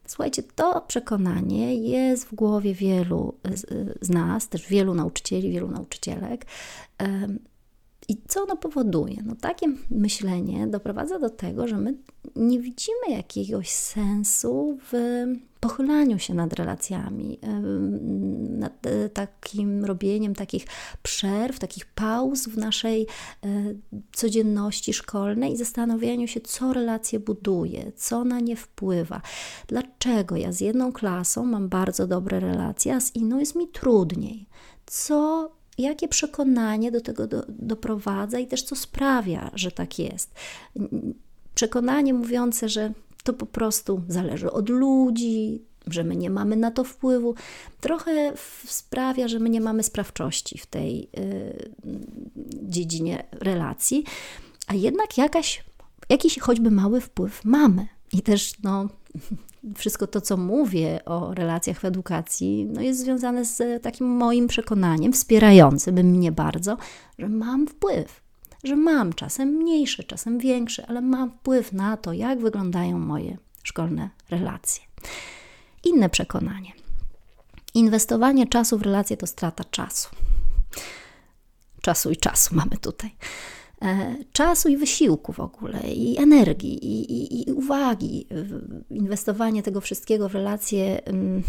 Słuchajcie, 0.06 0.42
to 0.42 0.80
przekonanie 0.80 1.75
jest 1.75 2.26
w 2.26 2.34
głowie 2.34 2.75
wielu 2.75 3.34
z, 3.54 3.66
z 4.00 4.10
nas, 4.10 4.48
też 4.48 4.68
wielu 4.68 4.94
nauczycieli, 4.94 5.50
wielu 5.50 5.68
nauczycielek. 5.68 6.46
I 8.08 8.16
co 8.28 8.42
ono 8.42 8.56
powoduje? 8.56 9.22
No 9.25 9.34
takie 9.40 9.66
myślenie 9.90 10.66
doprowadza 10.66 11.18
do 11.18 11.30
tego, 11.30 11.68
że 11.68 11.78
my 11.78 11.94
nie 12.36 12.60
widzimy 12.60 13.10
jakiegoś 13.10 13.70
sensu 13.70 14.78
w 14.92 14.92
pochylaniu 15.60 16.18
się 16.18 16.34
nad 16.34 16.52
relacjami, 16.52 17.38
nad 18.50 18.86
e, 18.86 19.08
takim 19.08 19.84
robieniem 19.84 20.34
takich 20.34 20.66
przerw, 21.02 21.58
takich 21.58 21.86
pauz 21.86 22.48
w 22.48 22.58
naszej 22.58 23.02
e, 23.02 23.06
codzienności 24.12 24.92
szkolnej 24.92 25.52
i 25.52 25.56
zastanawianiu 25.56 26.28
się, 26.28 26.40
co 26.40 26.72
relacje 26.72 27.20
buduje, 27.20 27.92
co 27.96 28.25
na 28.25 28.40
nie 28.40 28.56
wpływa. 28.56 29.22
Dlaczego 29.68 30.36
ja 30.36 30.52
z 30.52 30.60
jedną 30.60 30.92
klasą 30.92 31.44
mam 31.44 31.68
bardzo 31.68 32.06
dobre 32.06 32.40
relacje, 32.40 32.94
a 32.94 33.00
z 33.00 33.16
inną 33.16 33.38
jest 33.38 33.54
mi 33.54 33.68
trudniej? 33.68 34.46
Co 34.86 35.50
jakie 35.78 36.09
przekonanie 36.09 36.92
do 36.92 37.00
tego 37.00 37.26
do, 37.26 37.42
doprowadza 37.49 38.38
i 38.38 38.47
też 38.47 38.62
co 38.62 38.76
sprawia, 38.76 39.50
że 39.54 39.71
tak 39.71 39.99
jest. 39.99 40.35
Przekonanie 41.54 42.14
mówiące, 42.14 42.68
że 42.68 42.92
to 43.25 43.33
po 43.33 43.47
prostu 43.47 44.02
zależy 44.09 44.50
od 44.50 44.68
ludzi, 44.68 45.62
że 45.87 46.04
my 46.04 46.16
nie 46.16 46.30
mamy 46.30 46.56
na 46.56 46.71
to 46.71 46.85
wpływu, 46.85 47.35
trochę 47.80 48.33
sprawia, 48.64 49.28
że 49.28 49.38
my 49.38 49.50
nie 49.50 49.61
mamy 49.61 49.83
sprawczości 49.83 50.59
w 50.59 50.66
tej 50.66 51.09
y, 51.18 51.73
dziedzinie 52.62 53.25
relacji, 53.33 54.04
a 54.66 54.75
jednak 54.75 55.18
jakaś, 55.18 55.64
jakiś 56.09 56.38
choćby 56.38 56.71
mały 56.71 57.00
wpływ 57.00 57.45
mamy. 57.45 57.87
I 58.12 58.23
też 58.23 58.52
no, 58.62 58.88
wszystko 59.75 60.06
to, 60.06 60.20
co 60.20 60.37
mówię 60.37 61.04
o 61.04 61.35
relacjach 61.35 61.80
w 61.80 61.85
edukacji, 61.85 62.64
no 62.73 62.80
jest 62.80 63.00
związane 63.00 63.44
z 63.44 63.82
takim 63.82 64.06
moim 64.06 64.46
przekonaniem, 64.46 65.12
wspierającym 65.12 65.94
mnie 65.94 66.32
bardzo, 66.32 66.76
że 67.18 67.28
mam 67.28 67.66
wpływ, 67.66 68.23
że 68.64 68.76
mam 68.76 69.12
czasem 69.12 69.49
mniejszy, 69.49 70.04
czasem 70.04 70.38
większy, 70.38 70.87
ale 70.87 71.00
mam 71.00 71.30
wpływ 71.30 71.73
na 71.73 71.96
to, 71.96 72.12
jak 72.12 72.38
wyglądają 72.40 72.99
moje 72.99 73.38
szkolne 73.62 74.11
relacje. 74.30 74.85
Inne 75.85 76.08
przekonanie. 76.08 76.73
Inwestowanie 77.75 78.46
czasu 78.46 78.78
w 78.78 78.82
relacje 78.82 79.16
to 79.16 79.26
strata 79.26 79.64
czasu. 79.64 80.08
Czasu 81.80 82.11
i 82.11 82.16
czasu 82.16 82.54
mamy 82.54 82.76
tutaj. 82.80 83.11
E, 83.83 84.16
czasu 84.33 84.68
i 84.68 84.76
wysiłku 84.76 85.33
w 85.33 85.40
ogóle, 85.40 85.80
i 85.80 86.18
energii, 86.18 86.85
i, 86.85 87.12
i, 87.12 87.49
i, 87.49 87.52
uwagi. 87.52 88.26
Inwestowanie 88.90 89.62
tego 89.62 89.80
wszystkiego 89.80 90.28
w 90.28 90.35
relacje 90.35 91.04
mm, 91.04 91.42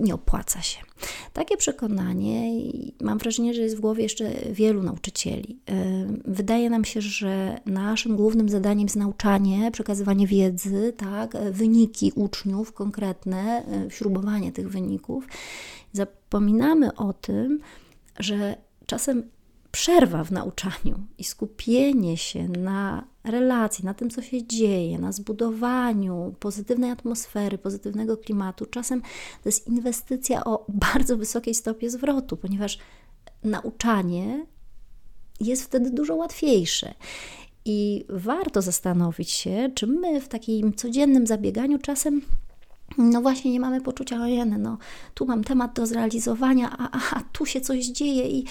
nie 0.00 0.14
opłaca 0.14 0.62
się. 0.62 0.80
Takie 1.32 1.56
przekonanie, 1.56 2.62
mam 3.00 3.18
wrażenie, 3.18 3.54
że 3.54 3.62
jest 3.62 3.76
w 3.76 3.80
głowie 3.80 4.02
jeszcze 4.02 4.30
wielu 4.52 4.82
nauczycieli. 4.82 5.60
E, 5.70 6.06
wydaje 6.24 6.70
nam 6.70 6.84
się, 6.84 7.00
że 7.00 7.60
naszym 7.66 8.16
głównym 8.16 8.48
zadaniem 8.48 8.86
jest 8.86 8.96
nauczanie, 8.96 9.70
przekazywanie 9.70 10.26
wiedzy, 10.26 10.92
tak, 10.96 11.36
wyniki 11.50 12.12
uczniów 12.14 12.72
konkretne, 12.72 13.64
e, 13.66 13.90
śrubowanie 13.90 14.52
tych 14.52 14.68
wyników. 14.68 15.26
Zapominamy 15.92 16.94
o 16.94 17.12
tym, 17.12 17.60
że 18.18 18.56
czasem 18.86 19.22
przerwa 19.72 20.24
w 20.24 20.32
nauczaniu 20.32 21.06
i 21.18 21.24
skupienie 21.24 22.16
się 22.16 22.48
na 22.48 23.04
relacji, 23.24 23.84
na 23.84 23.94
tym, 23.94 24.10
co 24.10 24.22
się 24.22 24.46
dzieje, 24.46 24.98
na 24.98 25.12
zbudowaniu 25.12 26.34
pozytywnej 26.40 26.90
atmosfery, 26.90 27.58
pozytywnego 27.58 28.16
klimatu, 28.16 28.66
czasem 28.66 29.00
to 29.42 29.48
jest 29.48 29.68
inwestycja 29.68 30.44
o 30.44 30.64
bardzo 30.68 31.16
wysokiej 31.16 31.54
stopie 31.54 31.90
zwrotu, 31.90 32.36
ponieważ 32.36 32.78
nauczanie 33.44 34.46
jest 35.40 35.64
wtedy 35.64 35.90
dużo 35.90 36.14
łatwiejsze. 36.14 36.94
I 37.64 38.04
warto 38.08 38.62
zastanowić 38.62 39.30
się, 39.30 39.70
czy 39.74 39.86
my 39.86 40.20
w 40.20 40.28
takim 40.28 40.74
codziennym 40.74 41.26
zabieganiu 41.26 41.78
czasem 41.78 42.22
no 42.98 43.22
właśnie 43.22 43.52
nie 43.52 43.60
mamy 43.60 43.80
poczucia, 43.80 44.22
ojeny, 44.22 44.58
no 44.58 44.78
tu 45.14 45.26
mam 45.26 45.44
temat 45.44 45.72
do 45.74 45.86
zrealizowania, 45.86 46.76
a, 46.78 46.90
a, 46.90 47.18
a 47.18 47.22
tu 47.32 47.46
się 47.46 47.60
coś 47.60 47.86
dzieje 47.86 48.28
i, 48.28 48.44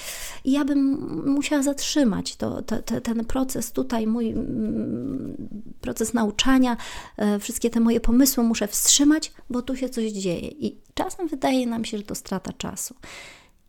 i 0.43 0.51
ja 0.51 0.65
bym 0.65 0.87
musiała 1.31 1.63
zatrzymać 1.63 2.35
to, 2.35 2.61
to, 2.61 2.81
to, 2.81 3.01
ten 3.01 3.25
proces 3.25 3.71
tutaj, 3.71 4.07
mój 4.07 4.29
mm, 4.29 5.37
proces 5.81 6.13
nauczania, 6.13 6.77
e, 7.17 7.39
wszystkie 7.39 7.69
te 7.69 7.79
moje 7.79 7.99
pomysły 7.99 8.43
muszę 8.43 8.67
wstrzymać, 8.67 9.33
bo 9.49 9.61
tu 9.61 9.75
się 9.75 9.89
coś 9.89 10.11
dzieje. 10.11 10.47
I 10.47 10.77
czasem 10.93 11.27
wydaje 11.27 11.67
nam 11.67 11.85
się, 11.85 11.97
że 11.97 12.03
to 12.03 12.15
strata 12.15 12.53
czasu. 12.53 12.95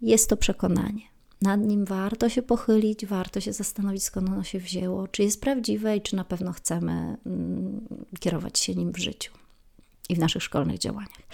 Jest 0.02 0.30
to 0.30 0.36
przekonanie. 0.36 1.02
Nad 1.42 1.60
nim 1.60 1.84
warto 1.84 2.28
się 2.28 2.42
pochylić, 2.42 3.06
warto 3.06 3.40
się 3.40 3.52
zastanowić, 3.52 4.04
skąd 4.04 4.28
ono 4.28 4.42
się 4.42 4.58
wzięło, 4.58 5.08
czy 5.08 5.22
jest 5.22 5.40
prawdziwe 5.40 5.96
i 5.96 6.02
czy 6.02 6.16
na 6.16 6.24
pewno 6.24 6.52
chcemy 6.52 7.16
mm, 7.26 7.86
kierować 8.20 8.58
się 8.58 8.74
nim 8.74 8.92
w 8.92 8.98
życiu 8.98 9.32
i 10.08 10.14
w 10.14 10.18
naszych 10.18 10.42
szkolnych 10.42 10.78
działaniach. 10.78 11.28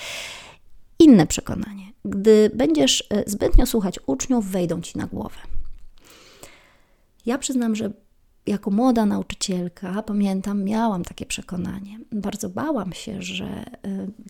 Inne 0.98 1.26
przekonanie. 1.26 1.92
Gdy 2.04 2.50
będziesz 2.54 3.04
e, 3.10 3.24
zbytnio 3.26 3.66
słuchać 3.66 4.00
uczniów, 4.06 4.50
wejdą 4.50 4.80
ci 4.80 4.98
na 4.98 5.06
głowę. 5.06 5.36
Ja 7.26 7.38
przyznam, 7.38 7.74
że 7.74 7.90
jako 8.46 8.70
młoda 8.70 9.06
nauczycielka, 9.06 10.02
pamiętam, 10.02 10.64
miałam 10.64 11.04
takie 11.04 11.26
przekonanie. 11.26 11.98
Bardzo 12.12 12.48
bałam 12.48 12.92
się, 12.92 13.22
że 13.22 13.44
e, 13.44 13.72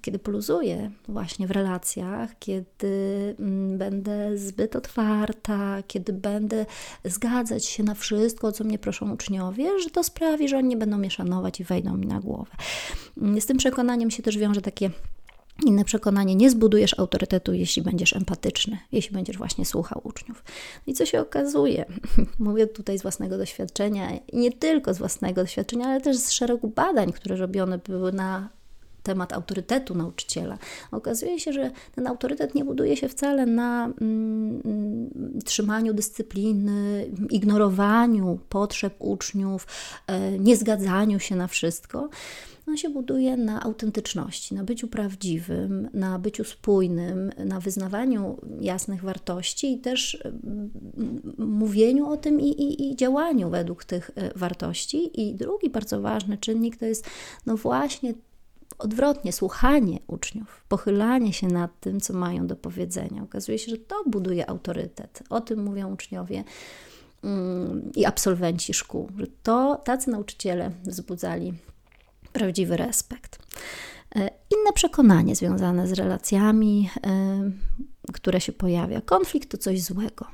kiedy 0.00 0.18
poluzuję 0.18 0.90
właśnie 1.08 1.46
w 1.46 1.50
relacjach, 1.50 2.38
kiedy 2.38 3.34
mm, 3.38 3.78
będę 3.78 4.38
zbyt 4.38 4.76
otwarta, 4.76 5.82
kiedy 5.86 6.12
będę 6.12 6.66
zgadzać 7.04 7.66
się 7.66 7.82
na 7.82 7.94
wszystko, 7.94 8.52
co 8.52 8.64
mnie 8.64 8.78
proszą 8.78 9.12
uczniowie, 9.12 9.80
że 9.80 9.90
to 9.90 10.04
sprawi, 10.04 10.48
że 10.48 10.58
oni 10.58 10.68
nie 10.68 10.76
będą 10.76 10.98
mnie 10.98 11.10
szanować 11.10 11.60
i 11.60 11.64
wejdą 11.64 11.96
mi 11.96 12.06
na 12.06 12.20
głowę. 12.20 12.50
Mm, 13.22 13.40
z 13.40 13.46
tym 13.46 13.56
przekonaniem 13.56 14.10
się 14.10 14.22
też 14.22 14.38
wiąże 14.38 14.62
takie 14.62 14.90
inne 15.64 15.84
przekonanie, 15.84 16.34
nie 16.34 16.50
zbudujesz 16.50 16.98
autorytetu, 16.98 17.52
jeśli 17.52 17.82
będziesz 17.82 18.12
empatyczny, 18.12 18.78
jeśli 18.92 19.12
będziesz 19.12 19.38
właśnie 19.38 19.64
słuchał 19.64 20.00
uczniów. 20.04 20.44
I 20.86 20.94
co 20.94 21.06
się 21.06 21.20
okazuje? 21.20 21.84
Mówię 22.38 22.66
tutaj 22.66 22.98
z 22.98 23.02
własnego 23.02 23.38
doświadczenia 23.38 24.08
nie 24.32 24.52
tylko 24.52 24.94
z 24.94 24.98
własnego 24.98 25.42
doświadczenia, 25.42 25.86
ale 25.86 26.00
też 26.00 26.16
z 26.16 26.30
szeregu 26.30 26.68
badań, 26.68 27.12
które 27.12 27.36
robione 27.36 27.78
były 27.78 28.12
na 28.12 28.48
temat 29.04 29.32
autorytetu 29.32 29.94
nauczyciela. 29.94 30.58
Okazuje 30.92 31.40
się, 31.40 31.52
że 31.52 31.70
ten 31.94 32.06
autorytet 32.06 32.54
nie 32.54 32.64
buduje 32.64 32.96
się 32.96 33.08
wcale 33.08 33.46
na 33.46 33.84
mm, 34.00 34.60
mm 34.64 35.04
trzymaniu 35.44 35.94
dyscypliny, 35.94 37.10
ignorowaniu 37.30 38.38
potrzeb 38.48 38.94
uczniów, 38.98 39.66
e, 40.06 40.38
niezgadzaniu 40.38 41.18
się 41.18 41.36
na 41.36 41.46
wszystko 41.46 42.08
on 42.66 42.76
się 42.76 42.90
buduje 42.90 43.36
na 43.36 43.62
autentyczności, 43.62 44.54
na 44.54 44.64
byciu 44.64 44.88
prawdziwym, 44.88 45.88
na 45.94 46.18
byciu 46.18 46.44
spójnym, 46.44 47.32
na 47.44 47.60
wyznawaniu 47.60 48.38
jasnych 48.60 49.02
wartości 49.02 49.72
i 49.72 49.78
też 49.78 50.18
mm, 50.24 50.70
mówieniu 51.38 52.06
o 52.06 52.16
tym 52.16 52.40
i, 52.40 52.48
i, 52.48 52.90
i 52.90 52.96
działaniu 52.96 53.50
według 53.50 53.84
tych 53.84 54.10
e, 54.14 54.38
wartości. 54.38 55.20
I 55.20 55.34
drugi 55.34 55.70
bardzo 55.70 56.00
ważny 56.00 56.38
czynnik 56.38 56.76
to 56.76 56.84
jest 56.84 57.06
no 57.46 57.56
właśnie 57.56 58.14
odwrotnie, 58.78 59.32
słuchanie 59.32 59.98
uczniów, 60.06 60.64
pochylanie 60.68 61.32
się 61.32 61.46
nad 61.46 61.80
tym, 61.80 62.00
co 62.00 62.12
mają 62.12 62.46
do 62.46 62.56
powiedzenia. 62.56 63.22
Okazuje 63.22 63.58
się, 63.58 63.70
że 63.70 63.78
to 63.78 64.04
buduje 64.06 64.50
autorytet. 64.50 65.22
O 65.30 65.40
tym 65.40 65.62
mówią 65.62 65.92
uczniowie 65.92 66.44
mm, 67.24 67.92
i 67.96 68.04
absolwenci 68.04 68.74
szkół, 68.74 69.08
że 69.18 69.26
to 69.42 69.80
tacy 69.84 70.10
nauczyciele 70.10 70.70
wzbudzali 70.84 71.54
prawdziwy 72.32 72.76
respekt. 72.76 73.38
E, 74.16 74.20
inne 74.50 74.72
przekonanie 74.74 75.36
związane 75.36 75.88
z 75.88 75.92
relacjami, 75.92 76.90
e, 77.06 77.50
które 78.12 78.40
się 78.40 78.52
pojawia. 78.52 79.00
Konflikt 79.00 79.50
to 79.50 79.58
coś 79.58 79.82
złego. 79.82 80.26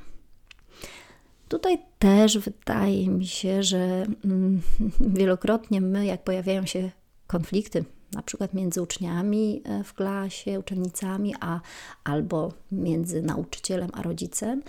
Tutaj 1.47 1.77
też 1.99 2.37
wydaje 2.37 3.09
mi 3.09 3.27
się, 3.27 3.63
że 3.63 4.05
mm, 4.25 4.61
wielokrotnie 5.17 5.81
my, 5.81 6.05
jak 6.05 6.23
pojawiają 6.23 6.65
się 6.65 6.91
konflikty, 7.27 7.85
na 8.13 8.21
przykład 8.21 8.53
między 8.53 8.81
uczniami 8.81 9.61
e, 9.65 9.83
w 9.83 9.93
klasie, 9.93 10.59
uczennicami, 10.59 11.35
a 11.39 11.59
albo 12.03 12.53
między 12.71 13.21
nauczycielem 13.21 13.89
a 13.93 14.01
rodzicem, 14.01 14.63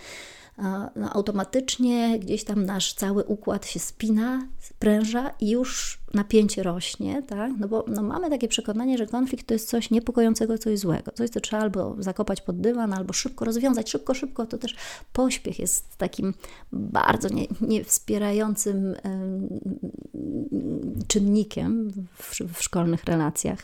no, 0.95 1.13
automatycznie 1.13 2.19
gdzieś 2.19 2.43
tam 2.43 2.65
nasz 2.65 2.93
cały 2.93 3.23
układ 3.23 3.65
się 3.65 3.79
spina, 3.79 4.47
spręża 4.59 5.31
i 5.39 5.49
już 5.49 5.99
napięcie 6.13 6.63
rośnie, 6.63 7.23
tak? 7.23 7.51
No 7.59 7.67
bo 7.67 7.85
no 7.87 8.03
mamy 8.03 8.29
takie 8.29 8.47
przekonanie, 8.47 8.97
że 8.97 9.07
konflikt 9.07 9.47
to 9.47 9.53
jest 9.53 9.69
coś 9.69 9.91
niepokojącego, 9.91 10.57
coś 10.57 10.79
złego, 10.79 11.11
coś, 11.11 11.29
co 11.29 11.41
trzeba 11.41 11.63
albo 11.63 11.95
zakopać 11.99 12.41
pod 12.41 12.61
dywan, 12.61 12.93
albo 12.93 13.13
szybko 13.13 13.45
rozwiązać, 13.45 13.89
szybko, 13.89 14.13
szybko, 14.13 14.45
to 14.45 14.57
też 14.57 14.75
pośpiech 15.13 15.59
jest 15.59 15.95
takim 15.97 16.33
bardzo 16.71 17.29
nie, 17.29 17.47
niewspierającym 17.61 18.95
czynnikiem 21.07 21.91
w, 22.17 22.35
w 22.53 22.63
szkolnych 22.63 23.03
relacjach. 23.03 23.59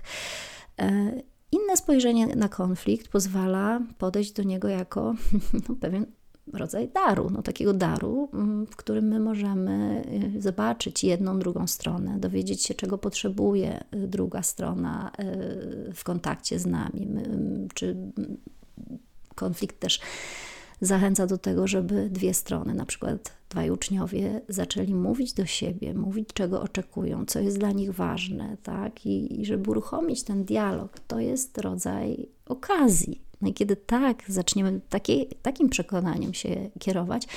E, 0.80 1.12
inne 1.52 1.78
spojrzenie 1.78 2.28
na 2.28 2.50
konflikt 2.50 3.08
pozwala 3.08 3.82
podejść 3.98 4.32
do 4.32 4.44
niego 4.44 4.68
jako 4.68 5.16
no, 5.70 5.76
pewien 5.82 6.06
rodzaj 6.54 6.88
daru, 6.88 7.30
no 7.30 7.42
takiego 7.42 7.74
daru, 7.74 8.30
mm, 8.34 8.66
w 8.66 8.76
którym 8.76 9.06
my 9.06 9.20
możemy 9.20 10.04
y, 10.38 10.42
zobaczyć 10.42 11.04
jedną, 11.04 11.40
drugą 11.40 11.68
stronę, 11.68 12.20
dowiedzieć 12.20 12.64
się, 12.64 12.74
czego 12.74 12.98
potrzebuje 12.98 13.84
y, 13.96 14.08
druga 14.08 14.44
strona 14.44 15.12
y, 15.90 15.94
w 15.94 16.04
kontakcie 16.04 16.60
z 16.60 16.66
nami, 16.66 17.08
czy 17.74 17.96
konflikt 19.36 19.80
też 19.80 20.00
zachęca 20.82 21.28
do 21.28 21.38
tego, 21.38 21.68
żeby 21.68 22.10
dwie 22.10 22.34
strony, 22.34 22.74
na 22.74 22.86
przykład 22.86 23.34
dwaj 23.50 23.72
uczniowie, 23.72 24.42
zaczęli 24.50 24.94
mówić 24.94 25.34
do 25.34 25.46
siebie, 25.46 25.94
mówić, 25.94 26.30
czego 26.34 26.62
oczekują, 26.62 27.26
co 27.26 27.40
jest 27.40 27.60
dla 27.60 27.72
nich 27.72 27.94
ważne, 27.94 28.58
tak? 28.64 29.06
I, 29.06 29.42
i 29.42 29.46
żeby 29.46 29.72
uruchomić 29.72 30.24
ten 30.24 30.46
dialog, 30.46 31.00
to 31.08 31.20
jest 31.20 31.58
rodzaj 31.58 32.30
okazji. 32.46 33.29
No 33.42 33.50
i 33.50 33.54
kiedy 33.54 33.76
tak 33.76 34.24
zaczniemy 34.28 34.82
takim 35.42 35.70
przekonaniem 35.70 36.34
się 36.34 36.70
kierować, 36.80 37.28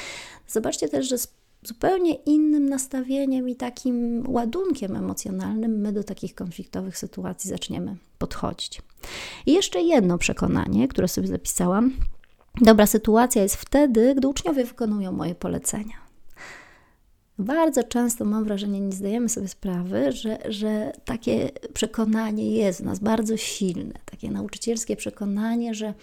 zobaczcie 0.48 0.88
też, 0.88 1.08
że 1.08 1.18
z 1.18 1.34
zupełnie 1.64 2.14
innym 2.14 2.68
nastawieniem 2.68 3.48
i 3.48 3.56
takim 3.56 4.24
ładunkiem 4.28 4.96
emocjonalnym 4.96 5.80
my 5.80 5.92
do 5.92 6.04
takich 6.04 6.34
konfliktowych 6.34 6.98
sytuacji 6.98 7.50
zaczniemy 7.50 7.96
podchodzić. 8.18 8.82
I 9.46 9.52
jeszcze 9.52 9.82
jedno 9.82 10.18
przekonanie, 10.18 10.88
które 10.88 11.08
sobie 11.08 11.28
zapisałam, 11.28 11.92
Dobra 12.60 12.86
sytuacja 12.86 13.42
jest 13.42 13.56
wtedy, 13.56 14.14
gdy 14.14 14.28
uczniowie 14.28 14.64
wykonują 14.64 15.12
moje 15.12 15.34
polecenia. 15.34 16.02
Bardzo 17.38 17.84
często 17.84 18.24
mam 18.24 18.44
wrażenie, 18.44 18.80
nie 18.80 18.92
zdajemy 18.92 19.28
sobie 19.28 19.48
sprawy, 19.48 20.12
że, 20.12 20.38
że 20.48 20.92
takie 21.04 21.50
przekonanie 21.74 22.56
jest 22.56 22.80
w 22.80 22.84
nas 22.84 22.98
bardzo 22.98 23.36
silne, 23.36 23.94
takie 24.22 24.32
nauczycielskie 24.32 24.96
przekonanie, 24.96 25.74
że 25.74 25.94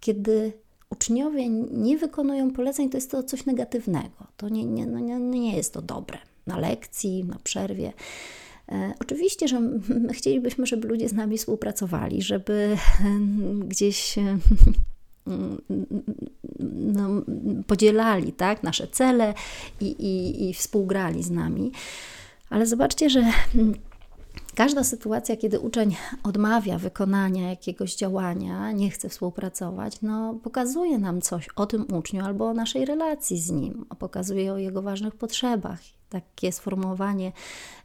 kiedy 0.00 0.52
uczniowie 0.90 1.48
nie 1.70 1.98
wykonują 1.98 2.50
poleceń, 2.50 2.90
to 2.90 2.96
jest 2.96 3.10
to 3.10 3.22
coś 3.22 3.46
negatywnego. 3.46 4.26
To 4.36 4.48
nie, 4.48 4.64
nie, 4.64 4.86
no 4.86 4.98
nie, 4.98 5.18
nie 5.18 5.56
jest 5.56 5.72
to 5.72 5.82
dobre 5.82 6.18
na 6.46 6.58
lekcji, 6.58 7.24
na 7.24 7.38
przerwie. 7.44 7.92
E, 8.68 8.92
oczywiście, 9.00 9.48
że 9.48 9.60
my 9.60 10.12
chcielibyśmy, 10.12 10.66
żeby 10.66 10.88
ludzie 10.88 11.08
z 11.08 11.12
nami 11.12 11.38
współpracowali, 11.38 12.22
żeby 12.22 12.76
gdzieś 13.68 14.14
no, 16.70 17.08
podzielali 17.66 18.32
tak, 18.32 18.62
nasze 18.62 18.88
cele 18.88 19.34
i, 19.80 19.86
i, 19.86 20.48
i 20.48 20.54
współgrali 20.54 21.22
z 21.22 21.30
nami. 21.30 21.72
Ale 22.50 22.66
zobaczcie, 22.66 23.10
że 23.10 23.24
Każda 24.54 24.84
sytuacja, 24.84 25.36
kiedy 25.36 25.60
uczeń 25.60 25.96
odmawia 26.22 26.78
wykonania 26.78 27.50
jakiegoś 27.50 27.96
działania, 27.96 28.72
nie 28.72 28.90
chce 28.90 29.08
współpracować, 29.08 30.02
no, 30.02 30.34
pokazuje 30.42 30.98
nam 30.98 31.20
coś 31.20 31.48
o 31.56 31.66
tym 31.66 31.86
uczniu 31.94 32.24
albo 32.24 32.46
o 32.46 32.54
naszej 32.54 32.84
relacji 32.84 33.40
z 33.40 33.50
nim, 33.50 33.86
pokazuje 33.98 34.52
o 34.52 34.58
jego 34.58 34.82
ważnych 34.82 35.14
potrzebach. 35.14 35.78
Takie 36.10 36.52
sformułowanie 36.52 37.32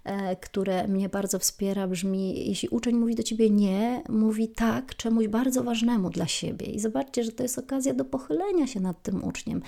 E, 0.06 0.36
które 0.36 0.88
mnie 0.88 1.10
bardzo 1.10 1.40
wspiera, 1.40 1.88
brzmi: 1.88 2.48
Jeśli 2.50 2.70
uczeń 2.70 2.96
mówi 2.96 3.16
do 3.16 3.24
ciebie 3.24 3.50
nie, 3.50 4.04
mówi 4.10 4.48
tak 4.48 4.96
czemuś 4.96 5.28
bardzo 5.28 5.64
ważnemu 5.64 6.10
dla 6.10 6.28
siebie. 6.28 6.66
I 6.66 6.80
zobaczcie, 6.80 7.24
że 7.24 7.32
to 7.32 7.44
jest 7.44 7.60
okazja 7.60 7.94
do 7.94 8.06
pochylenia 8.06 8.68
się 8.68 8.80
nad 8.80 9.04
tym 9.04 9.24
uczniem, 9.24 9.62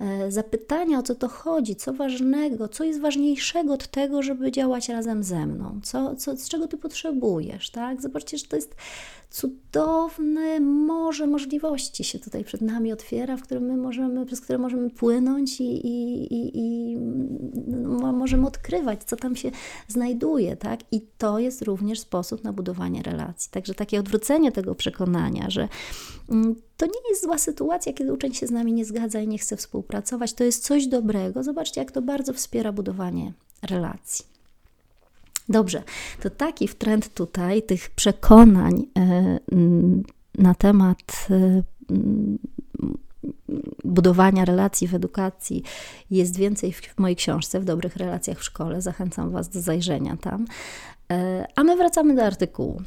e, 0.00 0.32
zapytania 0.32 0.98
o 0.98 1.02
co 1.02 1.14
to 1.14 1.28
chodzi, 1.28 1.76
co 1.76 1.92
ważnego, 1.92 2.68
co 2.68 2.84
jest 2.84 3.00
ważniejszego 3.00 3.72
od 3.72 3.88
tego, 3.88 4.22
żeby 4.22 4.52
działać 4.52 4.88
razem 4.88 5.22
ze 5.22 5.46
mną, 5.46 5.80
co, 5.82 6.16
co, 6.16 6.36
z 6.36 6.48
czego 6.48 6.68
ty 6.68 6.76
potrzebujesz. 6.76 7.70
Tak? 7.70 8.02
Zobaczcie, 8.02 8.38
że 8.38 8.44
to 8.44 8.56
jest 8.56 8.76
cudowne 9.30 10.60
morze 10.60 11.26
możliwości 11.26 12.04
się 12.04 12.18
tutaj 12.18 12.44
przed 12.44 12.60
nami 12.60 12.92
otwiera, 12.92 13.36
w 13.36 13.42
którym 13.42 13.64
my 13.64 13.76
możemy, 13.76 14.26
przez 14.26 14.40
które 14.40 14.58
możemy 14.58 14.90
płynąć 14.90 15.60
i, 15.60 15.86
i, 15.86 16.34
i, 16.34 16.58
i 16.58 16.96
no, 17.66 17.88
możemy 17.98 18.46
odkrywać, 18.46 19.04
co 19.04 19.16
tam 19.16 19.36
się 19.36 19.50
znajduje, 19.88 20.56
tak? 20.56 20.80
I 20.92 21.00
to 21.18 21.38
jest 21.38 21.62
również 21.62 22.00
sposób 22.00 22.44
na 22.44 22.52
budowanie 22.52 23.02
relacji. 23.02 23.50
Także 23.50 23.74
takie 23.74 24.00
odwrócenie 24.00 24.52
tego 24.52 24.74
przekonania, 24.74 25.50
że 25.50 25.68
mm, 26.30 26.54
to 26.76 26.86
nie 26.86 27.10
jest 27.10 27.22
zła 27.22 27.38
sytuacja, 27.38 27.92
kiedy 27.92 28.12
uczeń 28.12 28.34
się 28.34 28.46
z 28.46 28.50
nami 28.50 28.72
nie 28.72 28.84
zgadza 28.84 29.20
i 29.20 29.28
nie 29.28 29.38
chce 29.38 29.56
współpracować, 29.56 30.32
to 30.32 30.44
jest 30.44 30.64
coś 30.64 30.86
dobrego. 30.86 31.42
Zobaczcie, 31.42 31.80
jak 31.80 31.92
to 31.92 32.02
bardzo 32.02 32.32
wspiera 32.32 32.72
budowanie 32.72 33.32
relacji. 33.62 34.24
Dobrze, 35.48 35.82
to 36.22 36.30
taki 36.30 36.68
trend 36.68 37.14
tutaj 37.14 37.62
tych 37.62 37.90
przekonań 37.90 38.86
e, 38.98 39.38
na 40.38 40.54
temat 40.54 41.26
e, 41.30 41.62
budowania 43.88 44.44
relacji 44.44 44.88
w 44.88 44.94
edukacji 44.94 45.62
jest 46.10 46.36
więcej 46.36 46.72
w 46.72 46.98
mojej 46.98 47.16
książce, 47.16 47.60
w 47.60 47.64
dobrych 47.64 47.96
relacjach 47.96 48.38
w 48.38 48.44
szkole. 48.44 48.82
Zachęcam 48.82 49.30
Was 49.30 49.48
do 49.48 49.60
zajrzenia 49.60 50.16
tam. 50.16 50.46
E, 51.12 51.46
a 51.56 51.64
my 51.64 51.76
wracamy 51.76 52.14
do 52.14 52.24
artykułu. 52.24 52.82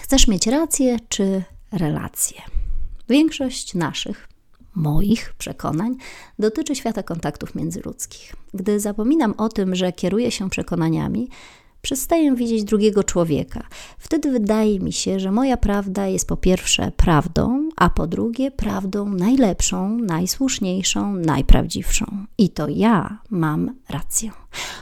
Chcesz 0.00 0.28
mieć 0.28 0.46
rację 0.46 0.96
czy 1.08 1.42
relacje? 1.72 2.42
Większość 3.08 3.74
naszych, 3.74 4.28
moich 4.74 5.34
przekonań 5.38 5.96
dotyczy 6.38 6.74
świata 6.74 7.02
kontaktów 7.02 7.54
międzyludzkich. 7.54 8.36
Gdy 8.54 8.80
zapominam 8.80 9.34
o 9.36 9.48
tym, 9.48 9.74
że 9.74 9.92
kieruję 9.92 10.30
się 10.30 10.50
przekonaniami, 10.50 11.28
przestaję 11.82 12.34
widzieć 12.34 12.64
drugiego 12.64 13.04
człowieka. 13.04 13.62
Wtedy 13.98 14.30
wydaje 14.30 14.80
mi 14.80 14.92
się, 14.92 15.20
że 15.20 15.32
moja 15.32 15.56
prawda 15.56 16.06
jest 16.06 16.28
po 16.28 16.36
pierwsze 16.36 16.92
prawdą, 16.96 17.68
a 17.76 17.90
po 17.90 18.06
drugie 18.06 18.50
prawdą 18.50 19.08
najlepszą, 19.08 19.98
najsłuszniejszą, 19.98 21.12
najprawdziwszą. 21.12 22.06
I 22.38 22.50
to 22.50 22.68
ja 22.68 23.18
mam 23.30 23.74
rację. 23.88 24.30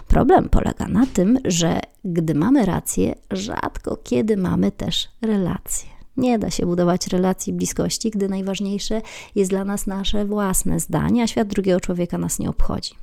Problem 0.08 0.48
polega 0.48 0.88
na 0.88 1.06
tym, 1.06 1.38
że 1.44 1.80
gdy 2.04 2.34
mamy 2.34 2.66
rację, 2.66 3.14
rzadko 3.30 3.96
kiedy 3.96 4.36
mamy 4.36 4.72
też 4.72 5.08
relacje. 5.22 5.90
Nie 6.16 6.38
da 6.38 6.50
się 6.50 6.66
budować 6.66 7.06
relacji 7.06 7.52
bliskości, 7.52 8.10
gdy 8.10 8.28
najważniejsze 8.28 9.02
jest 9.34 9.50
dla 9.50 9.64
nas 9.64 9.86
nasze 9.86 10.24
własne 10.24 10.80
zdanie, 10.80 11.22
a 11.22 11.26
świat 11.26 11.48
drugiego 11.48 11.80
człowieka 11.80 12.18
nas 12.18 12.38
nie 12.38 12.50
obchodzi. 12.50 12.94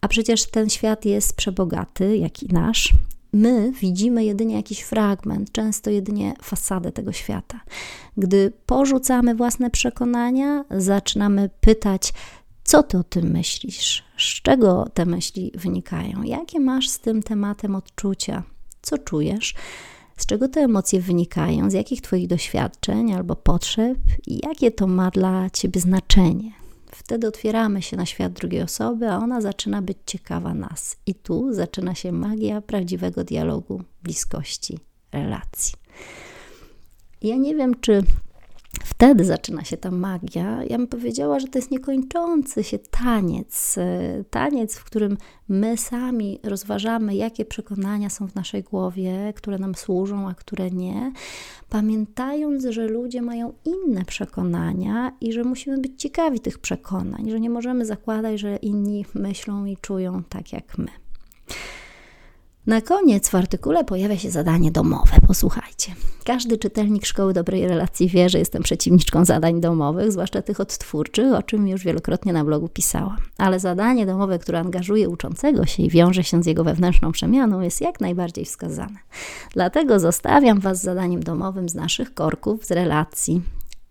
A 0.00 0.08
przecież 0.08 0.46
ten 0.46 0.70
świat 0.70 1.04
jest 1.04 1.36
przebogaty, 1.36 2.16
jak 2.16 2.42
i 2.42 2.48
nasz, 2.52 2.94
my 3.32 3.72
widzimy 3.72 4.24
jedynie 4.24 4.54
jakiś 4.54 4.80
fragment, 4.80 5.52
często 5.52 5.90
jedynie 5.90 6.34
fasadę 6.42 6.92
tego 6.92 7.12
świata. 7.12 7.60
Gdy 8.16 8.52
porzucamy 8.66 9.34
własne 9.34 9.70
przekonania, 9.70 10.64
zaczynamy 10.70 11.50
pytać, 11.60 12.12
co 12.64 12.82
ty 12.82 12.98
o 12.98 13.04
tym 13.04 13.30
myślisz? 13.30 14.04
Z 14.18 14.42
czego 14.42 14.88
te 14.94 15.06
myśli 15.06 15.52
wynikają? 15.54 16.22
Jakie 16.22 16.60
masz 16.60 16.88
z 16.88 17.00
tym 17.00 17.22
tematem 17.22 17.74
odczucia? 17.74 18.42
Co 18.82 18.98
czujesz? 18.98 19.54
Z 20.16 20.26
czego 20.26 20.48
te 20.48 20.60
emocje 20.60 21.00
wynikają? 21.00 21.70
Z 21.70 21.72
jakich 21.72 22.00
Twoich 22.00 22.28
doświadczeń 22.28 23.12
albo 23.12 23.36
potrzeb? 23.36 23.98
I 24.26 24.40
jakie 24.46 24.70
to 24.70 24.86
ma 24.86 25.10
dla 25.10 25.50
Ciebie 25.50 25.80
znaczenie? 25.80 26.61
Wtedy 26.94 27.26
otwieramy 27.26 27.82
się 27.82 27.96
na 27.96 28.06
świat 28.06 28.32
drugiej 28.32 28.62
osoby, 28.62 29.08
a 29.08 29.18
ona 29.18 29.40
zaczyna 29.40 29.82
być 29.82 29.98
ciekawa 30.06 30.54
nas. 30.54 30.96
I 31.06 31.14
tu 31.14 31.52
zaczyna 31.52 31.94
się 31.94 32.12
magia 32.12 32.60
prawdziwego 32.60 33.24
dialogu, 33.24 33.82
bliskości, 34.02 34.78
relacji. 35.12 35.74
Ja 37.22 37.36
nie 37.36 37.56
wiem, 37.56 37.80
czy 37.80 38.02
Wtedy 38.84 39.24
zaczyna 39.24 39.64
się 39.64 39.76
ta 39.76 39.90
magia. 39.90 40.64
Ja 40.64 40.78
bym 40.78 40.86
powiedziała, 40.86 41.40
że 41.40 41.48
to 41.48 41.58
jest 41.58 41.70
niekończący 41.70 42.64
się 42.64 42.78
taniec. 42.78 43.78
E, 43.78 44.24
taniec, 44.30 44.76
w 44.76 44.84
którym 44.84 45.16
my 45.48 45.76
sami 45.76 46.40
rozważamy, 46.42 47.14
jakie 47.14 47.44
przekonania 47.44 48.10
są 48.10 48.28
w 48.28 48.34
naszej 48.34 48.62
głowie, 48.62 49.32
które 49.36 49.58
nam 49.58 49.74
służą, 49.74 50.28
a 50.28 50.34
które 50.34 50.70
nie, 50.70 51.12
pamiętając, 51.68 52.64
że 52.64 52.86
ludzie 52.86 53.22
mają 53.22 53.52
inne 53.64 54.04
przekonania 54.04 55.12
i 55.20 55.32
że 55.32 55.44
musimy 55.44 55.78
być 55.78 55.92
ciekawi 56.02 56.40
tych 56.40 56.58
przekonań, 56.58 57.30
że 57.30 57.40
nie 57.40 57.50
możemy 57.50 57.86
zakładać, 57.86 58.40
że 58.40 58.56
inni 58.56 59.04
myślą 59.14 59.64
i 59.64 59.76
czują 59.76 60.22
tak 60.28 60.52
jak 60.52 60.78
my. 60.78 60.88
Na 62.66 62.80
koniec 62.80 63.28
w 63.28 63.34
artykule 63.34 63.84
pojawia 63.84 64.18
się 64.18 64.30
zadanie 64.30 64.70
domowe. 64.70 65.12
Posłuchajcie. 65.26 65.92
Każdy 66.24 66.58
czytelnik 66.58 67.06
Szkoły 67.06 67.32
Dobrej 67.32 67.68
Relacji 67.68 68.08
wie, 68.08 68.28
że 68.28 68.38
jestem 68.38 68.62
przeciwniczką 68.62 69.24
zadań 69.24 69.60
domowych, 69.60 70.12
zwłaszcza 70.12 70.42
tych 70.42 70.60
odtwórczych, 70.60 71.32
o 71.32 71.42
czym 71.42 71.68
już 71.68 71.84
wielokrotnie 71.84 72.32
na 72.32 72.44
blogu 72.44 72.68
pisałam. 72.68 73.16
Ale 73.38 73.60
zadanie 73.60 74.06
domowe, 74.06 74.38
które 74.38 74.60
angażuje 74.60 75.08
uczącego 75.08 75.66
się 75.66 75.82
i 75.82 75.90
wiąże 75.90 76.24
się 76.24 76.42
z 76.42 76.46
jego 76.46 76.64
wewnętrzną 76.64 77.12
przemianą, 77.12 77.60
jest 77.60 77.80
jak 77.80 78.00
najbardziej 78.00 78.44
wskazane. 78.44 78.98
Dlatego 79.52 80.00
zostawiam 80.00 80.60
Was 80.60 80.78
z 80.80 80.82
zadaniem 80.82 81.22
domowym 81.22 81.68
z 81.68 81.74
naszych 81.74 82.14
korków, 82.14 82.64
z 82.66 82.70
relacji, 82.70 83.42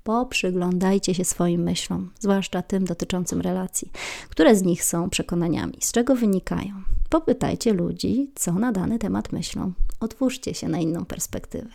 Poprzyglądajcie 0.04 1.14
się 1.14 1.26
swoim 1.26 1.62
myślom, 1.62 2.10
zwłaszcza 2.20 2.62
tym 2.62 2.86
dotyczącym 2.86 3.42
relacji. 3.42 3.92
Które 4.30 4.56
z 4.56 4.64
nich 4.64 4.84
są 4.84 5.10
przekonaniami? 5.10 5.78
Z 5.82 5.92
czego 5.92 6.16
wynikają? 6.16 6.74
Popytajcie 7.12 7.74
ludzi, 7.74 8.32
co 8.36 8.52
na 8.52 8.72
dany 8.72 9.00
temat 9.00 9.32
myślą. 9.32 9.74
Otwórzcie 10.00 10.54
się 10.54 10.68
na 10.68 10.78
inną 10.78 11.06
perspektywę. 11.06 11.70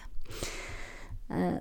E, 1.31 1.61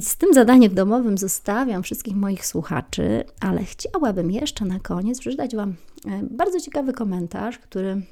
z 0.00 0.16
tym 0.16 0.34
zadaniem 0.34 0.74
domowym 0.74 1.18
zostawiam 1.18 1.82
wszystkich 1.82 2.16
moich 2.16 2.46
słuchaczy, 2.46 3.24
ale 3.40 3.64
chciałabym 3.64 4.30
jeszcze 4.30 4.64
na 4.64 4.80
koniec 4.80 5.20
przeczytać 5.20 5.56
Wam 5.56 5.74
e, 6.06 6.22
bardzo 6.30 6.60
ciekawy 6.60 6.92
komentarz, 6.92 7.58
który 7.58 8.02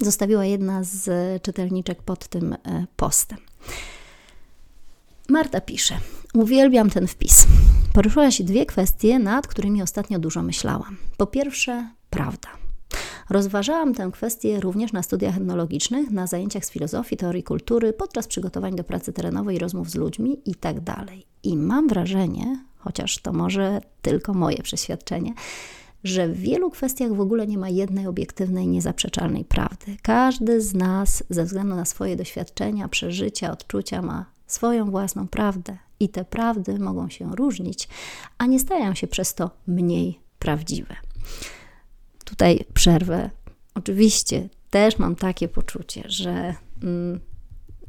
zostawiła 0.00 0.44
jedna 0.44 0.84
z 0.84 1.10
czytelniczek 1.42 2.02
pod 2.02 2.28
tym 2.28 2.52
e, 2.52 2.58
postem. 2.96 3.38
Marta 5.28 5.60
pisze: 5.60 5.94
Uwielbiam 6.34 6.90
ten 6.90 7.06
wpis. 7.06 7.46
Poruszyła 7.92 8.30
się 8.30 8.44
dwie 8.44 8.66
kwestie, 8.66 9.18
nad 9.18 9.46
którymi 9.46 9.82
ostatnio 9.82 10.18
dużo 10.18 10.42
myślałam. 10.42 10.96
Po 11.16 11.26
pierwsze, 11.26 11.90
prawda. 12.10 12.61
Rozważałam 13.32 13.94
tę 13.94 14.10
kwestię 14.12 14.60
również 14.60 14.92
na 14.92 15.02
studiach 15.02 15.36
etnologicznych, 15.36 16.10
na 16.10 16.26
zajęciach 16.26 16.64
z 16.64 16.70
filozofii, 16.70 17.16
teorii 17.16 17.42
kultury, 17.42 17.92
podczas 17.92 18.26
przygotowań 18.26 18.76
do 18.76 18.84
pracy 18.84 19.12
terenowej, 19.12 19.58
rozmów 19.58 19.90
z 19.90 19.94
ludźmi 19.94 20.40
itd. 20.44 20.82
Tak 20.84 21.08
I 21.42 21.56
mam 21.56 21.88
wrażenie, 21.88 22.64
chociaż 22.78 23.18
to 23.18 23.32
może 23.32 23.80
tylko 24.02 24.34
moje 24.34 24.62
przeświadczenie, 24.62 25.34
że 26.04 26.28
w 26.28 26.36
wielu 26.36 26.70
kwestiach 26.70 27.14
w 27.14 27.20
ogóle 27.20 27.46
nie 27.46 27.58
ma 27.58 27.68
jednej 27.68 28.06
obiektywnej, 28.06 28.68
niezaprzeczalnej 28.68 29.44
prawdy. 29.44 29.96
Każdy 30.02 30.60
z 30.60 30.74
nas, 30.74 31.24
ze 31.30 31.44
względu 31.44 31.76
na 31.76 31.84
swoje 31.84 32.16
doświadczenia, 32.16 32.88
przeżycia, 32.88 33.52
odczucia, 33.52 34.02
ma 34.02 34.26
swoją 34.46 34.90
własną 34.90 35.28
prawdę 35.28 35.76
i 36.00 36.08
te 36.08 36.24
prawdy 36.24 36.78
mogą 36.78 37.08
się 37.08 37.36
różnić, 37.36 37.88
a 38.38 38.46
nie 38.46 38.60
stają 38.60 38.94
się 38.94 39.06
przez 39.06 39.34
to 39.34 39.50
mniej 39.66 40.20
prawdziwe. 40.38 40.96
Tutaj 42.24 42.64
przerwę. 42.74 43.30
Oczywiście 43.74 44.48
też 44.70 44.98
mam 44.98 45.16
takie 45.16 45.48
poczucie, 45.48 46.02
że 46.06 46.54
mm, 46.82 47.20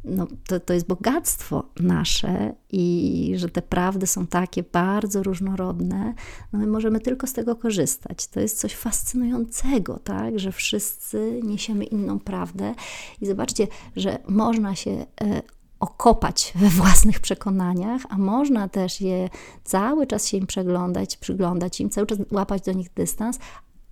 no, 0.03 0.27
to, 0.47 0.59
to 0.59 0.73
jest 0.73 0.87
bogactwo 0.87 1.63
nasze 1.79 2.53
i 2.71 3.33
że 3.35 3.49
te 3.49 3.61
prawdy 3.61 4.07
są 4.07 4.27
takie 4.27 4.63
bardzo 4.63 5.23
różnorodne, 5.23 6.13
no 6.53 6.59
my 6.59 6.67
możemy 6.67 6.99
tylko 6.99 7.27
z 7.27 7.33
tego 7.33 7.55
korzystać. 7.55 8.27
To 8.27 8.39
jest 8.39 8.59
coś 8.59 8.75
fascynującego, 8.75 9.99
tak, 9.99 10.39
że 10.39 10.51
wszyscy 10.51 11.39
niesiemy 11.43 11.83
inną 11.83 12.19
prawdę 12.19 12.75
i 13.21 13.25
zobaczcie, 13.25 13.67
że 13.95 14.17
można 14.27 14.75
się 14.75 14.91
e, 14.91 15.41
okopać 15.79 16.53
we 16.55 16.69
własnych 16.69 17.19
przekonaniach, 17.19 18.01
a 18.09 18.17
można 18.17 18.67
też 18.67 19.01
je 19.01 19.29
cały 19.63 20.07
czas 20.07 20.27
się 20.27 20.37
im 20.37 20.47
przeglądać, 20.47 21.17
przyglądać 21.17 21.81
im, 21.81 21.89
cały 21.89 22.07
czas 22.07 22.17
łapać 22.31 22.61
do 22.61 22.73
nich 22.73 22.93
dystans, 22.93 23.39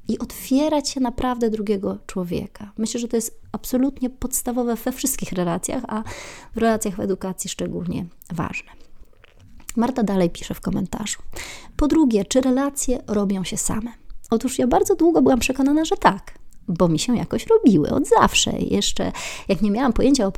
i 0.07 0.19
otwierać 0.19 0.89
się 0.89 0.99
naprawdę 0.99 1.49
drugiego 1.49 1.97
człowieka. 2.07 2.71
Myślę, 2.77 2.99
że 2.99 3.07
to 3.07 3.15
jest 3.15 3.41
absolutnie 3.51 4.09
podstawowe 4.09 4.75
we 4.75 4.91
wszystkich 4.91 5.31
relacjach, 5.31 5.83
a 5.87 6.03
w 6.55 6.57
relacjach 6.57 6.95
w 6.95 6.99
edukacji 6.99 7.49
szczególnie 7.49 8.05
ważne. 8.33 8.71
Marta 9.75 10.03
dalej 10.03 10.29
pisze 10.29 10.53
w 10.53 10.61
komentarzu. 10.61 11.19
Po 11.77 11.87
drugie, 11.87 12.25
czy 12.25 12.41
relacje 12.41 12.99
robią 13.07 13.43
się 13.43 13.57
same? 13.57 13.91
Otóż 14.29 14.59
ja 14.59 14.67
bardzo 14.67 14.95
długo 14.95 15.21
byłam 15.21 15.39
przekonana, 15.39 15.85
że 15.85 15.97
tak 15.97 16.40
bo 16.71 16.87
mi 16.87 16.99
się 16.99 17.17
jakoś 17.17 17.47
robiły 17.47 17.89
od 17.89 18.07
zawsze. 18.07 18.51
Jeszcze 18.59 19.11
jak 19.47 19.61
nie 19.61 19.71
miałam 19.71 19.93
pojęcia 19.93 20.27
o 20.27 20.31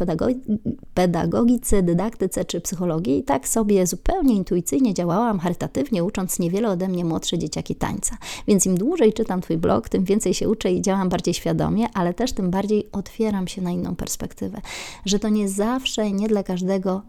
pedagogice, 0.93 1.83
dydaktyce 1.83 2.45
czy 2.45 2.61
psychologii, 2.61 3.23
tak 3.23 3.47
sobie 3.47 3.87
zupełnie 3.87 4.35
intuicyjnie 4.35 4.93
działałam, 4.93 5.39
charytatywnie, 5.39 6.03
ucząc 6.03 6.39
niewiele 6.39 6.69
ode 6.69 6.87
mnie 6.87 7.05
młodsze 7.05 7.37
dzieciaki 7.37 7.75
tańca. 7.75 8.17
Więc 8.47 8.65
im 8.65 8.77
dłużej 8.77 9.13
czytam 9.13 9.41
Twój 9.41 9.57
blog, 9.57 9.89
tym 9.89 10.03
więcej 10.03 10.33
się 10.33 10.49
uczę 10.49 10.71
i 10.71 10.81
działam 10.81 11.09
bardziej 11.09 11.33
świadomie, 11.33 11.87
ale 11.93 12.13
też 12.13 12.33
tym 12.33 12.51
bardziej 12.51 12.87
otwieram 12.91 13.47
się 13.47 13.61
na 13.61 13.71
inną 13.71 13.95
perspektywę. 13.95 14.61
Że 15.05 15.19
to 15.19 15.29
nie 15.29 15.49
zawsze, 15.49 16.11
nie 16.11 16.27
dla 16.27 16.43
każdego 16.43 17.01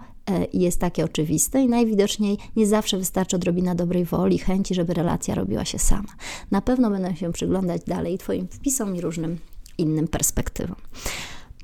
jest 0.53 0.81
takie 0.81 1.05
oczywiste 1.05 1.63
i 1.63 1.69
najwidoczniej 1.69 2.39
nie 2.57 2.67
zawsze 2.67 2.99
wystarczy 2.99 3.37
odrobina 3.37 3.75
dobrej 3.75 4.05
woli, 4.05 4.39
chęci, 4.39 4.75
żeby 4.75 4.95
relacja 4.95 5.35
robiła 5.35 5.65
się 5.65 5.79
sama. 5.79 6.09
Na 6.51 6.61
pewno 6.61 6.91
będę 6.91 7.17
się 7.17 7.33
przyglądać 7.33 7.83
dalej 7.87 8.19
Twoim 8.19 8.49
wpisom 8.49 8.97
i 8.97 9.01
różnym 9.01 9.39
innym 9.79 10.09
perspektywom. 10.09 10.77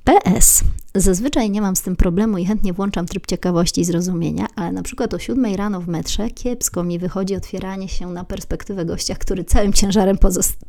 PS. 0.05 0.65
Zazwyczaj 0.95 1.51
nie 1.51 1.61
mam 1.61 1.77
z 1.77 1.83
tym 1.83 1.97
problemu 1.97 2.39
i 2.39 2.47
chętnie 2.47 2.73
włączam 2.73 3.07
tryb 3.07 3.27
ciekawości 3.27 3.81
i 3.81 3.85
zrozumienia, 3.85 4.47
ale 4.57 4.73
na 4.73 4.83
przykład 4.83 5.15
o 5.15 5.19
7 5.19 5.55
rano 5.55 5.81
w 5.81 5.89
metrze 5.89 6.31
kiepsko 6.31 6.85
mi 6.85 6.99
wychodzi 6.99 7.37
otwieranie 7.37 7.89
się 7.89 8.07
na 8.07 8.25
perspektywę 8.25 8.85
gościa, 8.85 9.15
który 9.15 9.45
całym 9.45 9.73
ciężarem 9.73 10.19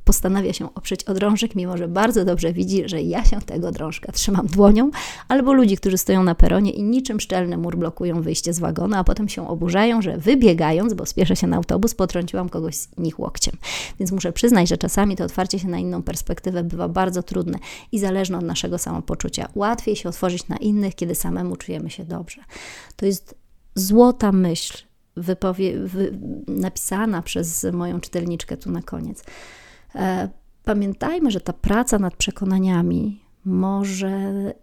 postanawia 0.06 0.54
się 0.54 0.76
oprzeć 0.76 1.04
o 1.04 1.14
drążek, 1.14 1.56
mimo 1.56 1.78
że 1.78 1.88
bardzo 1.88 2.26
dobrze 2.26 2.54
widzi, 2.54 2.84
że 2.86 3.02
ja 3.02 3.26
się 3.26 3.42
tego 3.42 3.72
drążka 3.72 4.12
trzymam 4.12 4.48
dłonią, 4.48 4.92
albo 5.28 5.54
ludzi, 5.54 5.78
którzy 5.78 5.98
stoją 5.98 6.24
na 6.24 6.36
peronie 6.36 6.72
i 6.72 6.84
niczym 6.84 7.20
szczelny 7.20 7.58
mur 7.58 7.78
blokują 7.78 8.22
wyjście 8.22 8.54
z 8.54 8.60
wagonu, 8.60 8.96
a 8.96 9.04
potem 9.04 9.30
się 9.30 9.48
oburzają, 9.48 10.02
że 10.02 10.18
wybiegając, 10.18 10.94
bo 10.94 11.06
spieszę 11.06 11.36
się 11.36 11.48
na 11.48 11.58
autobus, 11.58 11.96
potrąciłam 11.96 12.50
kogoś 12.50 12.76
z 12.76 12.88
nich 12.98 13.20
łokciem. 13.20 13.56
Więc 14.00 14.12
muszę 14.12 14.34
przyznać, 14.34 14.70
że 14.70 14.78
czasami 14.78 15.16
to 15.16 15.24
otwarcie 15.24 15.60
się 15.60 15.68
na 15.68 15.78
inną 15.78 16.04
perspektywę 16.04 16.64
bywa 16.64 16.88
bardzo 16.88 17.24
trudne 17.24 17.60
i 17.92 18.00
zależne 18.00 18.38
od 18.38 18.44
naszego 18.44 18.78
samopoczucia. 18.78 19.48
Łatwiej 19.56 19.96
się 19.96 20.11
otworzyć 20.12 20.48
na 20.48 20.58
innych, 20.58 20.96
kiedy 20.96 21.16
samemu 21.16 21.56
czujemy 21.56 21.90
się 21.90 22.06
dobrze. 22.06 22.44
To 22.96 23.06
jest 23.06 23.36
złota 23.76 24.32
myśl, 24.32 24.84
wypowie, 25.16 25.80
wy, 25.80 26.20
napisana 26.48 27.22
przez 27.22 27.68
moją 27.74 28.00
czytelniczkę 28.00 28.58
tu 28.58 28.72
na 28.72 28.82
koniec. 28.82 29.24
E, 29.96 30.30
pamiętajmy, 30.64 31.32
że 31.32 31.42
ta 31.42 31.54
praca 31.54 32.00
nad 32.00 32.16
przekonaniami 32.16 33.22
może 33.46 34.54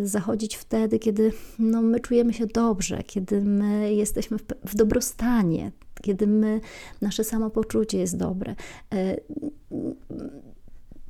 y, 0.00 0.06
zachodzić 0.06 0.56
wtedy, 0.56 0.98
kiedy 0.98 1.32
no, 1.58 1.82
my 1.82 2.00
czujemy 2.00 2.32
się 2.32 2.46
dobrze, 2.46 3.02
kiedy 3.02 3.40
my 3.40 3.94
jesteśmy 3.94 4.38
w, 4.38 4.42
w 4.64 4.74
dobrostanie, 4.74 5.72
kiedy 6.02 6.26
my, 6.26 6.60
nasze 7.00 7.24
samopoczucie 7.24 7.98
jest 7.98 8.16
dobre. 8.16 8.54
E, 8.94 9.16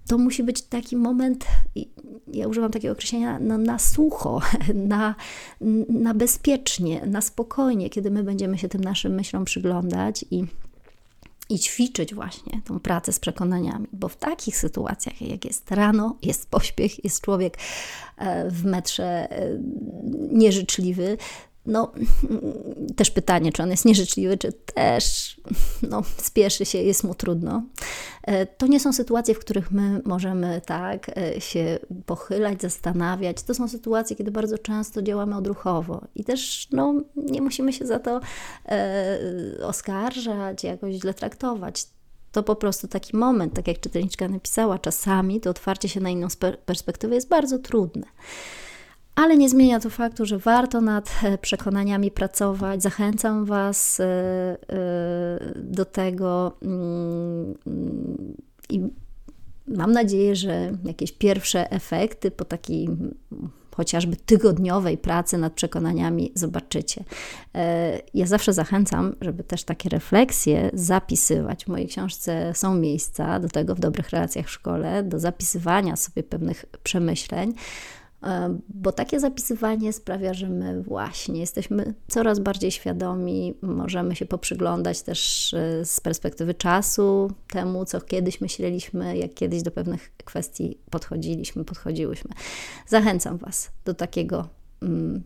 to 0.09 0.19
musi 0.19 0.42
być 0.42 0.62
taki 0.62 0.97
moment, 0.97 1.45
ja 2.33 2.49
używam 2.49 2.71
takiego 2.71 2.92
określenia, 2.92 3.38
na, 3.38 3.59
na 3.59 3.79
sucho, 3.79 4.40
na, 4.75 5.14
na 5.88 6.14
bezpiecznie, 6.14 7.07
na 7.07 7.21
spokojnie, 7.21 7.90
kiedy 7.90 8.11
my 8.11 8.23
będziemy 8.23 8.59
się 8.59 8.69
tym 8.69 8.81
naszym 8.81 9.14
myślom 9.14 9.45
przyglądać 9.45 10.25
i, 10.31 10.45
i 11.49 11.59
ćwiczyć 11.59 12.14
właśnie 12.14 12.61
tą 12.64 12.81
pracę 12.81 13.12
z 13.12 13.21
przekonaniami, 13.21 13.87
bo 13.92 14.09
w 14.09 14.16
takich 14.16 14.57
sytuacjach, 14.57 15.23
jak 15.23 15.45
jest 15.45 15.71
rano, 15.71 16.16
jest 16.23 16.51
pośpiech, 16.51 17.05
jest 17.05 17.21
człowiek 17.21 17.59
e, 18.16 18.51
w 18.51 18.64
metrze 18.64 19.31
e, 19.31 19.59
nieżyczliwy, 20.33 21.16
no, 21.66 21.92
też 22.96 23.11
pytanie, 23.11 23.52
czy 23.52 23.62
on 23.62 23.70
jest 23.70 23.85
nieżyczliwy, 23.85 24.38
czy 24.38 24.52
też 24.52 25.37
no, 25.90 26.02
spieszy 26.16 26.64
się, 26.64 26.79
jest 26.79 27.05
mu 27.05 27.14
trudno. 27.14 27.62
E, 28.22 28.46
to 28.46 28.66
nie 28.66 28.81
są 28.81 28.92
sytuacje, 28.92 29.35
w 29.35 29.38
których 29.38 29.70
my 29.70 30.00
możemy 30.05 30.61
tak 30.66 31.11
e, 31.18 31.40
się 31.40 31.79
pochylać, 32.07 32.62
zastanawiać. 32.62 33.42
To 33.42 33.55
są 33.55 33.68
sytuacje, 33.68 34.16
kiedy 34.16 34.31
bardzo 34.31 34.59
często 34.59 35.02
działamy 35.02 35.37
odruchowo 35.37 36.05
i 36.14 36.24
też 36.24 36.68
no, 36.72 36.94
nie 37.16 37.42
musimy 37.42 37.72
się 37.72 37.87
za 37.87 37.98
to 37.98 38.20
e, 38.68 39.18
oskarżać, 39.62 40.64
jakoś 40.64 40.94
źle 40.94 41.14
traktować. 41.14 41.87
To 42.33 42.42
po 42.42 42.57
prostu 42.57 42.88
taki 42.88 43.16
moment, 43.16 43.55
tak 43.55 43.68
jak 43.68 43.81
czytelniczka 43.81 44.29
napisała, 44.29 44.79
czasami 44.79 45.40
to 45.40 45.50
otwarcie 45.50 45.88
się 45.88 46.00
na 46.00 46.11
inną 46.11 46.29
perspektywę 46.66 47.14
jest 47.14 47.29
bardzo 47.29 47.59
trudne 47.59 48.07
ale 49.16 49.37
nie 49.37 49.48
zmienia 49.48 49.81
to 49.81 49.90
faktu, 49.90 50.26
że 50.26 50.38
warto 50.38 50.81
nad 50.81 51.11
e, 51.22 51.38
przekonaniami 51.38 52.11
pracować. 52.11 52.83
Zachęcam 52.83 53.44
Was 53.44 54.00
e, 54.00 54.05
e, 54.05 55.55
do 55.57 55.85
tego 55.85 56.57
mm, 56.62 57.55
i 58.70 58.81
mam 59.68 59.92
nadzieję, 59.92 60.37
że 60.37 60.72
jakieś 60.85 61.12
pierwsze 61.12 61.70
efekty 61.70 62.31
po 62.31 62.44
takiej 62.44 62.88
chociażby 63.76 64.16
tygodniowej 64.16 64.98
pracy 64.98 65.38
nad 65.38 65.52
przekonaniami 65.52 66.33
zobaczycie. 66.35 67.05
Ja 68.14 68.26
zawsze 68.26 68.52
zachęcam, 68.52 69.16
żeby 69.20 69.44
też 69.44 69.64
takie 69.64 69.88
refleksje 69.88 70.70
zapisywać. 70.74 71.64
W 71.64 71.68
mojej 71.68 71.88
książce 71.88 72.52
są 72.55 72.74
miejsca 72.74 73.40
do 73.40 73.48
tego 73.48 73.74
w 73.74 73.81
dobrych 73.81 74.11
relacjach 74.11 74.46
w 74.46 74.50
szkole, 74.50 75.02
do 75.02 75.18
zapisywania 75.18 75.96
sobie 75.96 76.22
pewnych 76.22 76.64
przemyśleń. 76.83 77.55
E, 78.22 78.59
bo 78.68 78.92
takie 78.92 79.20
zapisywanie 79.20 79.92
sprawia, 79.92 80.35
że 80.35 80.48
my 80.48 80.83
właśnie 80.83 81.40
jesteśmy 81.40 81.94
coraz 82.09 82.38
bardziej 82.38 82.70
świadomi, 82.70 83.55
możemy 83.62 84.16
się 84.16 84.26
poprzyglądać 84.26 85.02
też 85.02 85.55
e, 85.55 85.85
z 85.85 86.00
perspektywy 86.00 86.55
czasu 86.55 87.31
temu, 87.48 87.85
co 87.85 88.00
kiedyś 88.00 88.40
myśleliśmy, 88.40 89.18
jak 89.18 89.35
kiedyś 89.35 89.62
do 89.62 89.70
pewnych 89.70 90.12
kwestii 90.24 90.79
podchodziliśmy, 90.90 91.64
podchodziłyśmy. 91.64 92.31
Zachęcam 92.87 93.38
Was 93.38 93.70
do 93.85 93.94
takiego 93.94 94.48
mm, 94.83 95.22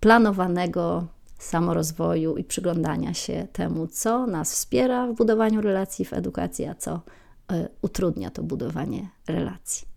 planowanego 0.00 1.06
samorozwoju 1.38 2.36
i 2.36 2.44
przyglądania 2.44 3.14
się 3.14 3.46
temu, 3.52 3.86
co 3.86 4.26
nas 4.26 4.52
wspiera 4.52 5.06
w 5.06 5.14
budowaniu 5.14 5.60
relacji 5.60 6.04
w 6.04 6.12
edukacji, 6.12 6.64
a 6.64 6.74
co 6.74 7.00
e, 7.52 7.68
utrudnia 7.82 8.30
to 8.30 8.42
budowanie 8.42 9.08
relacji. 9.28 9.88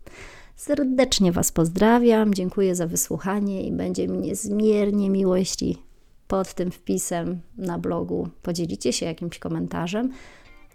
Serdecznie 0.58 1.32
Was 1.32 1.52
pozdrawiam, 1.52 2.34
dziękuję 2.34 2.74
za 2.74 2.86
wysłuchanie 2.86 3.62
i 3.62 3.72
będzie 3.72 4.08
mi 4.08 4.18
niezmiernie 4.18 5.10
miło, 5.10 5.36
jeśli 5.36 5.82
pod 6.28 6.54
tym 6.54 6.70
wpisem 6.70 7.40
na 7.56 7.78
blogu 7.78 8.28
podzielicie 8.42 8.92
się 8.92 9.06
jakimś 9.06 9.38
komentarzem, 9.38 10.12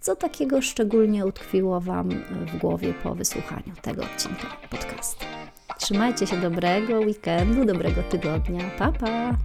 co 0.01 0.15
takiego 0.15 0.61
szczególnie 0.61 1.25
utkwiło 1.25 1.81
Wam 1.81 2.09
w 2.53 2.57
głowie 2.57 2.93
po 3.03 3.15
wysłuchaniu 3.15 3.73
tego 3.81 4.03
odcinka 4.03 4.47
podcastu. 4.71 5.25
Trzymajcie 5.79 6.27
się 6.27 6.41
dobrego 6.41 6.99
weekendu, 6.99 7.65
dobrego 7.65 8.03
tygodnia. 8.03 8.69
Pa, 8.77 8.91
pa! 8.91 9.37